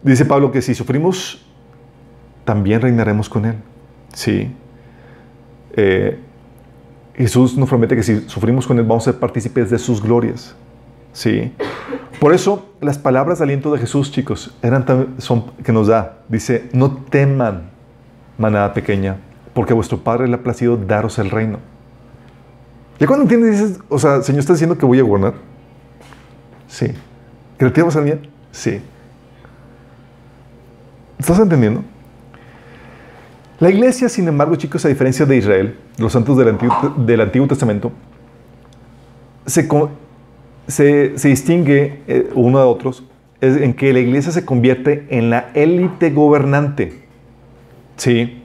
[0.02, 1.44] dice Pablo que si sufrimos
[2.44, 3.56] también reinaremos con Él.
[4.14, 4.50] Sí.
[5.74, 6.18] Eh,
[7.18, 10.54] Jesús nos promete que si sufrimos con Él vamos a ser partícipes de sus glorias.
[11.12, 11.52] Sí.
[12.20, 14.86] Por eso las palabras de aliento de Jesús, chicos, eran
[15.18, 16.18] son, que nos da.
[16.28, 17.70] Dice, no teman,
[18.38, 19.16] manada pequeña,
[19.52, 21.58] porque vuestro Padre le ha placido daros el reino.
[23.00, 25.34] ¿Ya cuando entiendes, dices, o sea, Señor está diciendo que voy a gobernar?
[26.68, 26.86] Sí.
[27.58, 28.28] ¿Que le a alguien?
[28.52, 28.80] Sí.
[31.18, 31.82] ¿Estás entendiendo?
[33.60, 36.48] La iglesia, sin embargo, chicos, a diferencia de Israel, los santos del
[37.20, 37.90] Antiguo, Testamento,
[39.46, 43.02] se, distingue eh, uno de otros
[43.40, 47.02] en que la iglesia se convierte en la élite gobernante.
[47.96, 48.44] Sí.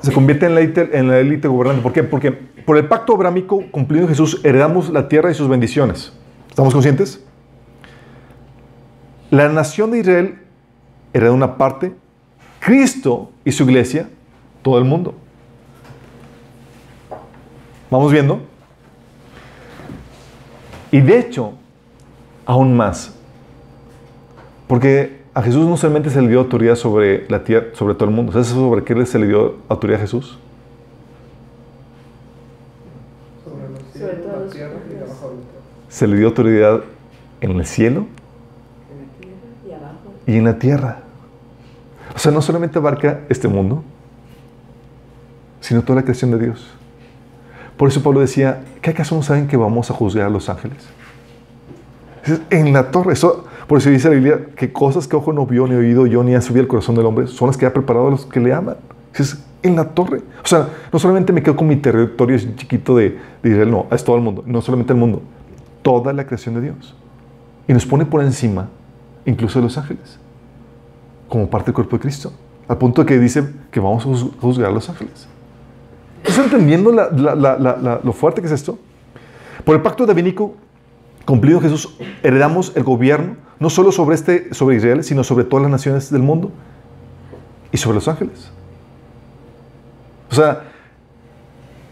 [0.00, 1.80] Se convierte en la, élite, en la élite gobernante.
[1.80, 2.02] ¿Por qué?
[2.02, 6.12] Porque por el pacto abrámico cumplido en Jesús heredamos la tierra y sus bendiciones.
[6.48, 7.24] ¿Estamos conscientes?
[9.32, 10.38] La nación de Israel
[11.14, 11.94] hereda una parte,
[12.60, 14.06] Cristo y su iglesia,
[14.60, 15.14] todo el mundo.
[17.90, 18.42] ¿Vamos viendo?
[20.90, 21.54] Y de hecho,
[22.44, 23.16] aún más.
[24.68, 28.14] Porque a Jesús no solamente se le dio autoridad sobre la tierra, sobre todo el
[28.14, 28.32] mundo.
[28.32, 30.38] ¿Sabes sobre qué se le dio autoridad a Jesús?
[33.98, 36.82] Sobre todo los tierra y Se le dio autoridad
[37.40, 38.06] en el cielo.
[40.26, 40.98] Y en la tierra.
[42.14, 43.82] O sea, no solamente abarca este mundo,
[45.60, 46.70] sino toda la creación de Dios.
[47.76, 50.78] Por eso Pablo decía, ¿qué acaso no saben que vamos a juzgar a los ángeles?
[52.24, 55.46] Es En la torre, eso, por eso dice la Biblia que cosas que ojo no
[55.46, 57.72] vio, ni oído yo, ni han subido al corazón del hombre, son las que ha
[57.72, 58.76] preparado a los que le aman.
[59.14, 60.20] Es en la torre.
[60.44, 64.04] O sea, no solamente me quedo con mi territorio chiquito de, de Israel, no, es
[64.04, 65.22] todo el mundo, no solamente el mundo,
[65.82, 66.94] toda la creación de Dios.
[67.66, 68.68] Y nos pone por encima,
[69.26, 70.18] incluso de los ángeles,
[71.28, 72.32] como parte del cuerpo de Cristo,
[72.68, 75.26] al punto de que dice que vamos a juz- juzgar a los ángeles.
[76.24, 78.78] ¿Estás entendiendo lo fuerte que es esto?
[79.64, 80.54] Por el pacto davínico
[81.24, 85.62] cumplido en Jesús, heredamos el gobierno, no solo sobre, este, sobre Israel, sino sobre todas
[85.62, 86.50] las naciones del mundo
[87.70, 88.50] y sobre los ángeles.
[90.30, 90.64] O sea,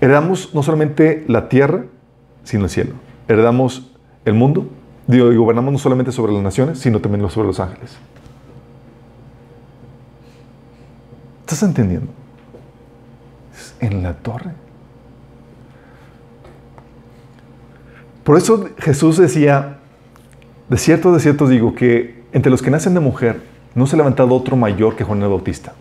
[0.00, 1.84] heredamos no solamente la tierra,
[2.42, 2.94] sino el cielo.
[3.28, 3.92] Heredamos
[4.24, 4.66] el mundo,
[5.10, 7.96] digo, gobernamos no solamente sobre las naciones, sino también sobre los ángeles.
[11.40, 12.12] ¿Estás entendiendo?
[13.80, 14.52] En la torre.
[18.24, 19.78] Por eso Jesús decía,
[20.68, 23.42] de cierto, de cierto digo, que entre los que nacen de mujer
[23.74, 25.72] no se ha levantado otro mayor que Juan el Bautista.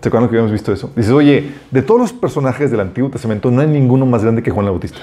[0.00, 0.92] ¿Se acuerdan que habíamos visto eso?
[0.94, 4.50] Dices, oye, de todos los personajes del Antiguo Testamento no hay ninguno más grande que
[4.50, 5.00] Juan el Bautista.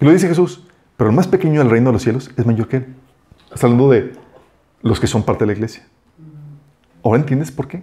[0.00, 0.66] Y lo dice Jesús,
[1.00, 2.86] pero el más pequeño del reino de los cielos es mayor que él.
[3.54, 4.12] Está hablando de
[4.82, 5.82] los que son parte de la iglesia.
[7.02, 7.82] ¿Ahora entiendes por qué?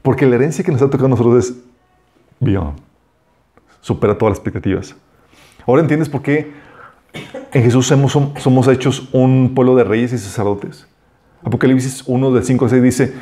[0.00, 1.56] Porque la herencia que nos ha tocado a nosotros es
[2.40, 2.78] beyond.
[3.82, 4.96] Supera todas las expectativas.
[5.66, 6.52] Ahora entiendes por qué
[7.52, 10.88] en Jesús somos, somos hechos un pueblo de reyes y sacerdotes.
[11.44, 13.14] Apocalipsis 1 del 5 al 6 dice,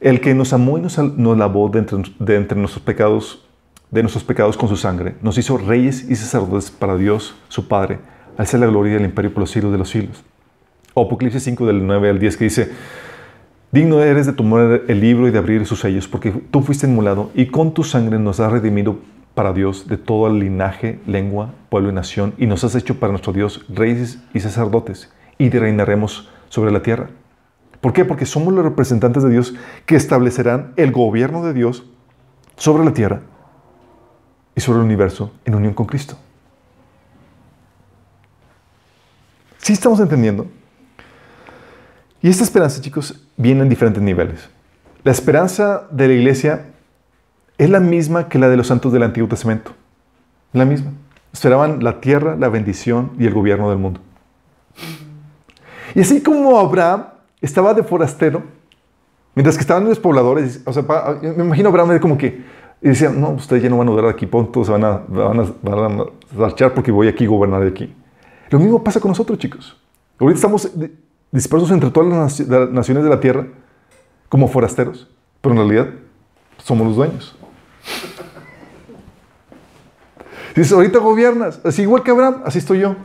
[0.00, 1.86] el que nos amó y nos, lavó de
[2.18, 3.45] de entre nuestros pecados,
[3.90, 7.98] de nuestros pecados con su sangre, nos hizo reyes y sacerdotes para Dios, su Padre,
[8.36, 10.24] al ser la gloria y el imperio por los siglos de los siglos.
[10.90, 12.70] Apocalipsis 5 del 9 al 10 que dice,
[13.70, 17.30] digno eres de tomar el libro y de abrir sus sellos, porque tú fuiste inmolado
[17.34, 18.98] y con tu sangre nos has redimido
[19.34, 23.12] para Dios de todo el linaje, lengua, pueblo y nación, y nos has hecho para
[23.12, 27.10] nuestro Dios reyes y sacerdotes, y reinaremos sobre la tierra.
[27.82, 28.06] ¿Por qué?
[28.06, 31.84] Porque somos los representantes de Dios que establecerán el gobierno de Dios
[32.56, 33.20] sobre la tierra
[34.56, 36.16] y sobre el universo en unión con Cristo.
[39.58, 40.46] ¿Sí estamos entendiendo?
[42.22, 44.48] Y esta esperanza, chicos, viene en diferentes niveles.
[45.04, 46.66] La esperanza de la iglesia
[47.58, 49.72] es la misma que la de los santos del Antiguo Testamento.
[50.52, 50.90] La misma.
[51.32, 54.00] Esperaban la tierra, la bendición y el gobierno del mundo.
[55.94, 57.06] Y así como Abraham
[57.40, 58.42] estaba de forastero,
[59.34, 60.84] mientras que estaban los pobladores, o sea,
[61.22, 64.26] me imagino Abraham como que y decían, no, ustedes ya no van a durar aquí,
[64.26, 66.04] pronto se van a, van a, van a
[66.36, 67.94] marchar porque voy aquí a gobernar de aquí.
[68.50, 69.76] Lo mismo pasa con nosotros, chicos.
[70.18, 70.90] Ahorita estamos di-
[71.32, 73.46] dispersos entre todas las naciones de la tierra
[74.28, 75.08] como forasteros,
[75.40, 75.94] pero en realidad
[76.58, 77.36] somos los dueños.
[80.54, 82.96] Dices, ahorita gobiernas, así igual que Abraham, así estoy yo.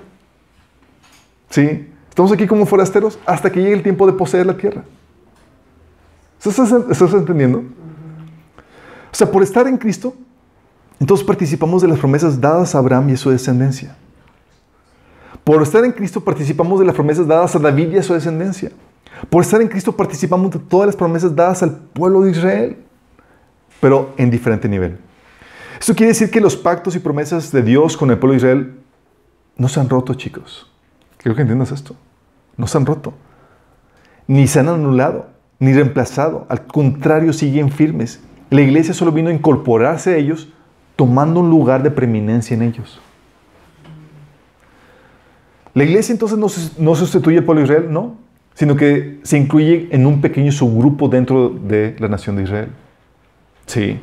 [1.50, 4.84] Sí, estamos aquí como forasteros hasta que llegue el tiempo de poseer la tierra.
[6.40, 7.64] ¿Estás, estás entendiendo?
[9.12, 10.16] O sea, por estar en Cristo,
[11.00, 13.96] entonces participamos de las promesas dadas a Abraham y a su descendencia.
[15.44, 18.72] Por estar en Cristo participamos de las promesas dadas a David y a su descendencia.
[19.30, 22.78] Por estar en Cristo participamos de todas las promesas dadas al pueblo de Israel,
[23.80, 24.98] pero en diferente nivel.
[25.80, 28.80] Esto quiere decir que los pactos y promesas de Dios con el pueblo de Israel
[29.58, 30.72] no se han roto, chicos.
[31.18, 31.96] Quiero que entiendas esto.
[32.58, 33.14] No se han roto.
[34.28, 36.46] Ni se han anulado, ni reemplazado.
[36.50, 38.20] Al contrario, siguen firmes.
[38.52, 40.50] La iglesia solo vino a incorporarse a ellos,
[40.96, 43.02] tomando un lugar de preeminencia en ellos.
[45.74, 48.18] La iglesia entonces no, sus- no sustituye al pueblo Israel, no,
[48.54, 52.70] sino que se incluye en un pequeño subgrupo dentro de la nación de Israel.
[53.66, 53.98] Sí.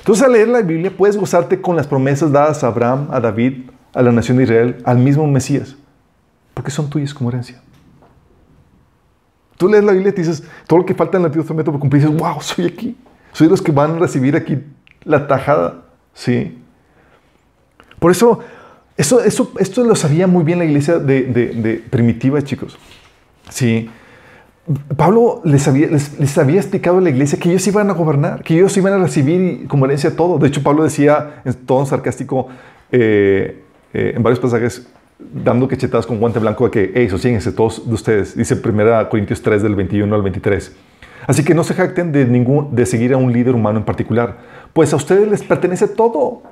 [0.00, 3.70] Entonces, al leer la Biblia, puedes gozarte con las promesas dadas a Abraham, a David,
[3.94, 5.76] a la nación de Israel, al mismo Mesías,
[6.52, 7.62] porque son tuyas como herencia.
[9.56, 11.80] Tú lees la Biblia y dices, todo lo que falta en el Antiguo Testamento por
[11.80, 12.96] cumplir, dices, wow, soy aquí.
[13.32, 14.58] Soy los que van a recibir aquí
[15.04, 15.82] la tajada.
[16.14, 16.58] Sí.
[17.98, 18.40] Por eso,
[18.96, 22.78] eso, eso esto lo sabía muy bien la iglesia de, de, primitiva, chicos.
[23.48, 23.88] Sí.
[24.96, 28.54] Pablo les había, les, había, explicado a la iglesia que ellos iban a gobernar, que
[28.54, 30.38] ellos iban a recibir como herencia todo.
[30.38, 32.48] De hecho, Pablo decía en tono sarcástico
[32.92, 34.86] eh, eh, en varios pasajes,
[35.18, 38.36] dando quechetadas con guante blanco de que, hey, sosíguense todos de ustedes.
[38.36, 40.72] Dice 1 Corintios 3 del 21 al 23.
[41.26, 44.38] Así que no se jacten de, seguir a un líder humano en particular,
[44.72, 46.42] pues a ustedes les pertenece todo.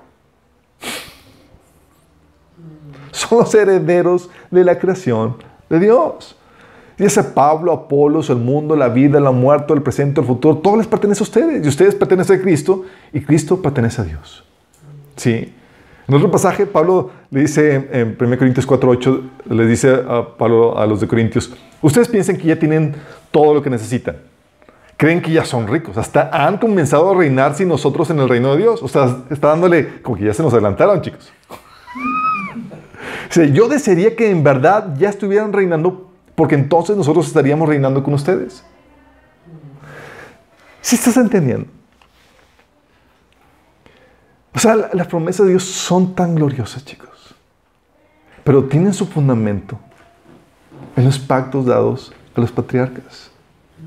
[3.11, 5.37] Son los herederos de la creación
[5.69, 6.37] de Dios.
[6.97, 10.87] Dice Pablo, Apolos, el mundo, la vida, la muerte, el presente, el futuro, todo les
[10.87, 11.65] pertenece a ustedes.
[11.65, 14.45] Y ustedes pertenecen a Cristo y Cristo pertenece a Dios.
[15.17, 15.55] Sí.
[16.07, 21.01] En otro pasaje, Pablo le dice en 1 Corintios 4.8, le dice a a los
[21.01, 22.95] de Corintios, ustedes piensan que ya tienen
[23.31, 24.30] todo lo que necesitan.
[25.01, 25.97] Creen que ya son ricos.
[25.97, 28.83] Hasta han comenzado a reinar sin nosotros en el reino de Dios.
[28.83, 31.33] O sea, está dándole como que ya se nos adelantaron, chicos.
[33.55, 38.63] yo desearía que en verdad ya estuvieran reinando porque entonces nosotros estaríamos reinando con ustedes.
[40.83, 41.67] ¿Sí estás entendiendo?
[44.55, 47.35] O sea, las promesas de Dios son tan gloriosas, chicos.
[48.45, 49.79] Pero tienen su fundamento
[50.95, 53.31] en los pactos dados a los patriarcas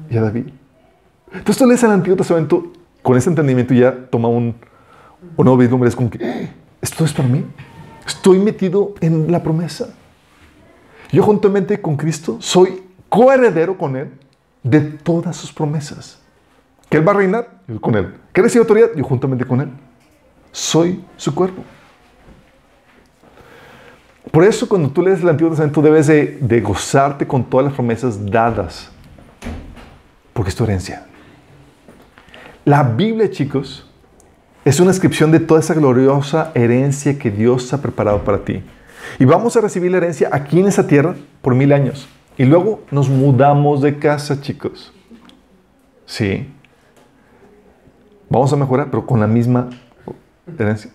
[0.09, 0.47] y a David.
[1.33, 2.71] Entonces tú lees el Antiguo Testamento
[3.01, 4.55] con ese entendimiento y ya toma un,
[5.35, 5.89] un nuevo vislumbre.
[5.89, 7.43] Es como que, eh, esto es para mí.
[8.05, 9.89] Estoy metido en la promesa.
[11.11, 14.11] Yo juntamente con Cristo soy coheredero con Él
[14.63, 16.19] de todas sus promesas.
[16.89, 18.13] Que Él va a reinar, yo con Él.
[18.31, 19.69] Que Él recibe autoridad, yo juntamente con Él
[20.53, 21.63] soy su cuerpo.
[24.31, 28.25] Por eso cuando tú lees el Antiguo Testamento debes de, gozarte con todas las promesas
[28.25, 28.89] dadas,
[30.31, 31.05] porque es tu herencia.
[32.65, 33.85] La Biblia, chicos,
[34.65, 38.63] es una descripción de toda esa gloriosa herencia que Dios ha preparado para ti.
[39.19, 42.07] Y vamos a recibir la herencia aquí en esa tierra por mil años.
[42.37, 44.93] Y luego nos mudamos de casa, chicos.
[46.05, 46.49] Sí.
[48.29, 49.69] Vamos a mejorar, pero con la misma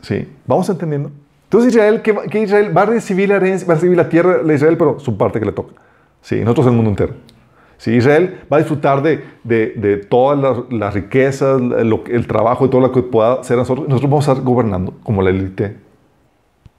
[0.02, 0.28] Sí.
[0.46, 1.10] ¿Vamos entendiendo?
[1.44, 4.54] Entonces Israel, ¿qué, Israel va a recibir la herencia, va a recibir la tierra de
[4.54, 5.74] Israel, pero su parte que le toca.
[6.20, 7.14] Sí, nosotros el mundo entero.
[7.78, 12.80] Sí, Israel va a disfrutar de, de, de todas las, riquezas, el, trabajo y todo
[12.80, 13.88] lo que pueda hacer nosotros.
[13.88, 15.76] Nosotros vamos a estar gobernando como la élite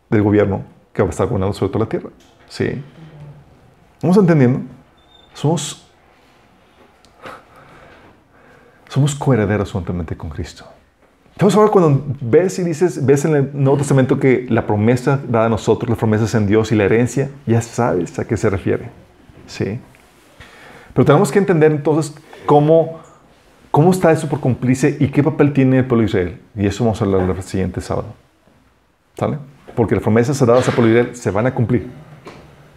[0.09, 2.09] del gobierno que va a estar gobernando sobre toda la tierra.
[2.49, 2.83] Sí.
[4.01, 4.59] ¿Vamos entendiendo?
[5.33, 5.87] Somos,
[8.89, 10.65] somos coherederos juntamente con Cristo.
[11.31, 15.45] Entonces ahora cuando ves y dices, ves en el Nuevo Testamento que la promesa dada
[15.45, 18.89] a nosotros, las promesas en Dios y la herencia, ya sabes a qué se refiere.
[19.47, 19.79] ¿Sí?
[20.99, 22.13] Pero tenemos que entender entonces
[22.45, 22.99] cómo,
[23.71, 26.41] cómo está eso por cumplirse y qué papel tiene el pueblo de Israel.
[26.57, 28.07] Y eso vamos a hablar el siguiente sábado.
[29.17, 29.37] ¿Sale?
[29.77, 31.87] Porque las promesas dadas al pueblo de Israel se van a cumplir.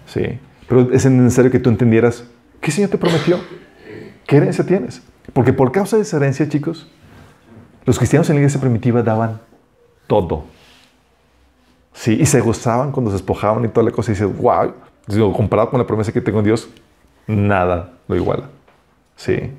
[0.06, 0.38] ¿Sí?
[0.68, 2.24] Pero es necesario que tú entendieras
[2.60, 3.40] qué Señor te prometió,
[4.24, 5.02] qué herencia tienes.
[5.32, 6.88] Porque por causa de esa herencia, chicos,
[7.84, 9.40] los cristianos en la iglesia primitiva daban
[10.06, 10.44] todo.
[11.92, 14.12] Sí, y se gozaban cuando se despojaban y toda la cosa.
[14.12, 14.74] Y dices, wow,
[15.32, 16.68] comparado con la promesa que tengo en Dios,
[17.26, 18.50] nada lo iguala.
[19.16, 19.50] Sí.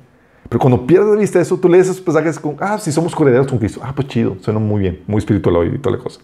[0.48, 3.46] Pero cuando pierdes de vista eso, tú lees esos pasajes con, ah, si somos corredores
[3.46, 3.80] con Cristo.
[3.82, 6.20] Ah, pues chido, suena muy bien, muy espiritual hoy y toda la cosa.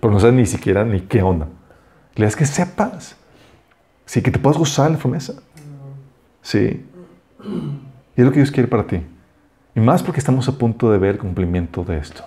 [0.00, 1.48] Pero no sabes ni siquiera ni qué onda.
[2.14, 3.16] Le das que sepas.
[4.06, 5.34] Sí, que te puedas gozar la promesa.
[6.42, 6.84] Sí.
[7.44, 9.02] Y es lo que Dios quiere para ti.
[9.74, 12.24] Y más porque estamos a punto de ver el cumplimiento de esto.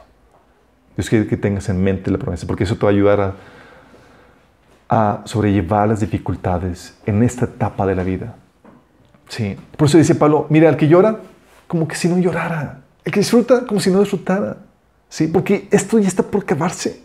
[0.95, 3.35] Dios quiere que tengas en mente la promesa, porque eso te va a ayudar
[4.89, 8.35] a, sobrellevar las dificultades en esta etapa de la vida.
[9.31, 9.55] Sí.
[9.77, 11.19] Por eso dice Pablo, mira, el que llora,
[11.67, 12.81] como que si no llorara.
[13.05, 14.57] El que disfruta, como si no disfrutara.
[15.07, 17.01] Sí, porque esto ya está por acabarse.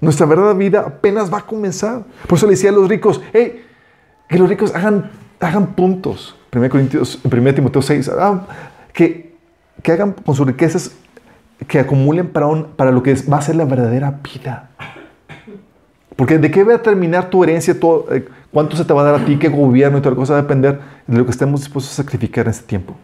[0.00, 2.02] Nuestra verdadera vida apenas va a comenzar.
[2.26, 3.64] Por eso le decía a los ricos, hey,
[4.28, 6.36] que los ricos hagan, hagan puntos.
[6.52, 8.46] 1 Timoteo 6, ah,
[8.92, 9.34] que
[9.84, 10.92] que hagan con sus riquezas,
[11.68, 14.70] que acumulen para, para lo que va a ser la verdadera vida.
[16.16, 19.04] Porque de qué va a terminar tu herencia, todo, eh, cuánto se te va a
[19.04, 21.30] dar a ti, qué gobierno y toda la cosa va a depender de lo que
[21.30, 22.96] estemos dispuestos a sacrificar en este tiempo.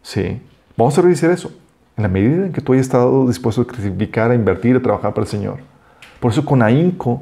[0.00, 0.40] Sí.
[0.78, 1.52] Vamos a revisar eso.
[1.98, 5.12] En la medida en que tú hayas estado dispuesto a sacrificar, a invertir, a trabajar
[5.12, 5.58] para el Señor.
[6.18, 7.20] Por eso con ahínco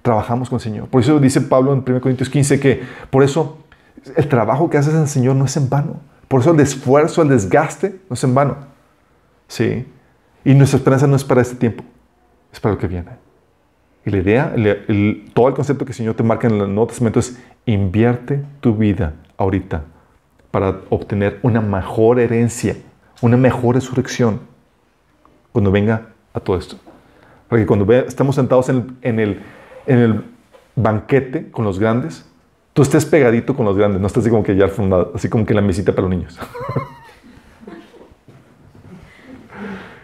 [0.00, 0.88] trabajamos con el Señor.
[0.88, 3.58] Por eso dice Pablo en 1 Corintios 15 que por eso
[4.16, 7.22] el trabajo que haces en el Señor no es en vano por eso el esfuerzo,
[7.22, 8.56] el desgaste no es en vano.
[9.48, 9.86] Sí.
[10.44, 11.84] Y nuestra esperanza no es para este tiempo,
[12.52, 13.10] es para lo que viene.
[14.06, 14.54] Y la idea,
[15.32, 18.74] todo el concepto que el Señor te marca en el Nuevo Testamento es invierte tu
[18.76, 19.84] vida ahorita
[20.50, 22.76] para obtener una mejor herencia,
[23.22, 24.40] una mejor resurrección
[25.52, 26.76] cuando venga a todo esto.
[27.48, 30.24] Porque cuando estamos sentados en, el,
[30.76, 32.28] banquete con los grandes,
[32.72, 35.46] tú estés pegadito con los grandes, no estás así como que ya fundado, así como
[35.46, 36.38] que la mesita para los niños.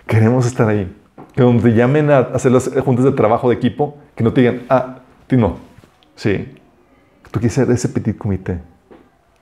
[0.07, 0.93] Queremos estar ahí.
[1.41, 4.43] Que donde te llamen a hacer las juntas de trabajo de equipo, que no te
[4.43, 5.57] digan, ah, tú no.
[6.15, 6.55] Sí.
[7.31, 8.61] Tú quieres ser ese petit comité.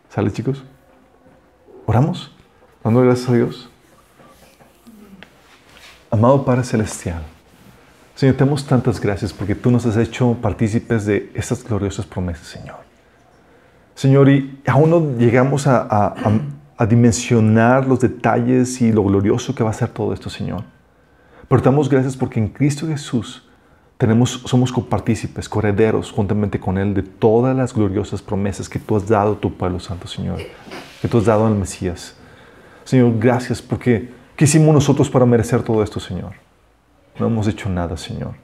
[0.08, 0.62] ¿Sale, chicos?
[1.86, 2.32] ¿Oramos?
[2.84, 3.68] Dando gracias a Dios.
[6.08, 7.20] Amado Padre Celestial,
[8.14, 12.46] Señor, te damos tantas gracias porque tú nos has hecho partícipes de estas gloriosas promesas,
[12.46, 12.76] Señor.
[13.96, 16.14] Señor, y aún no llegamos a,
[16.76, 20.77] a dimensionar los detalles y lo glorioso que va a ser todo esto, Señor.
[21.48, 23.42] Pero damos gracias porque en Cristo Jesús
[23.96, 29.08] tenemos, somos copartícipes, correderos juntamente con Él de todas las gloriosas promesas que tú has
[29.08, 30.38] dado a tu pueblo santo, Señor,
[31.00, 32.14] que tú has dado al Mesías.
[32.84, 36.32] Señor, gracias porque ¿qué hicimos nosotros para merecer todo esto, Señor?
[37.18, 38.34] No hemos hecho nada, Señor.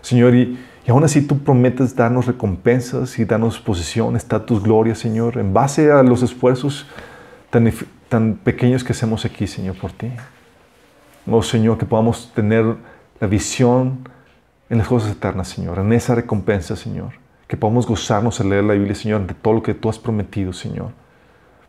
[0.00, 5.36] Señor, y, y aún así tú prometes darnos recompensas y darnos posición, estatus, gloria, Señor,
[5.38, 6.86] en base a los esfuerzos
[7.50, 7.70] tan,
[8.08, 10.10] tan pequeños que hacemos aquí, Señor, por ti.
[11.30, 12.76] Oh, Señor, que podamos tener
[13.20, 14.08] la visión
[14.70, 17.12] en las cosas eternas, Señor, en esa recompensa, Señor.
[17.46, 20.52] Que podamos gozarnos al leer la Biblia, Señor, de todo lo que tú has prometido,
[20.52, 20.92] Señor.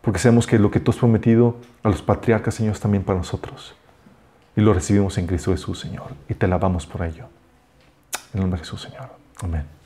[0.02, 3.18] Porque sabemos que lo que tú has prometido a los patriarcas, Señor, es también para
[3.18, 3.74] nosotros.
[4.56, 6.12] Y lo recibimos en Cristo Jesús, Señor.
[6.28, 7.26] Y te alabamos por ello.
[8.32, 9.08] En el nombre de Jesús, Señor.
[9.42, 9.79] Amén.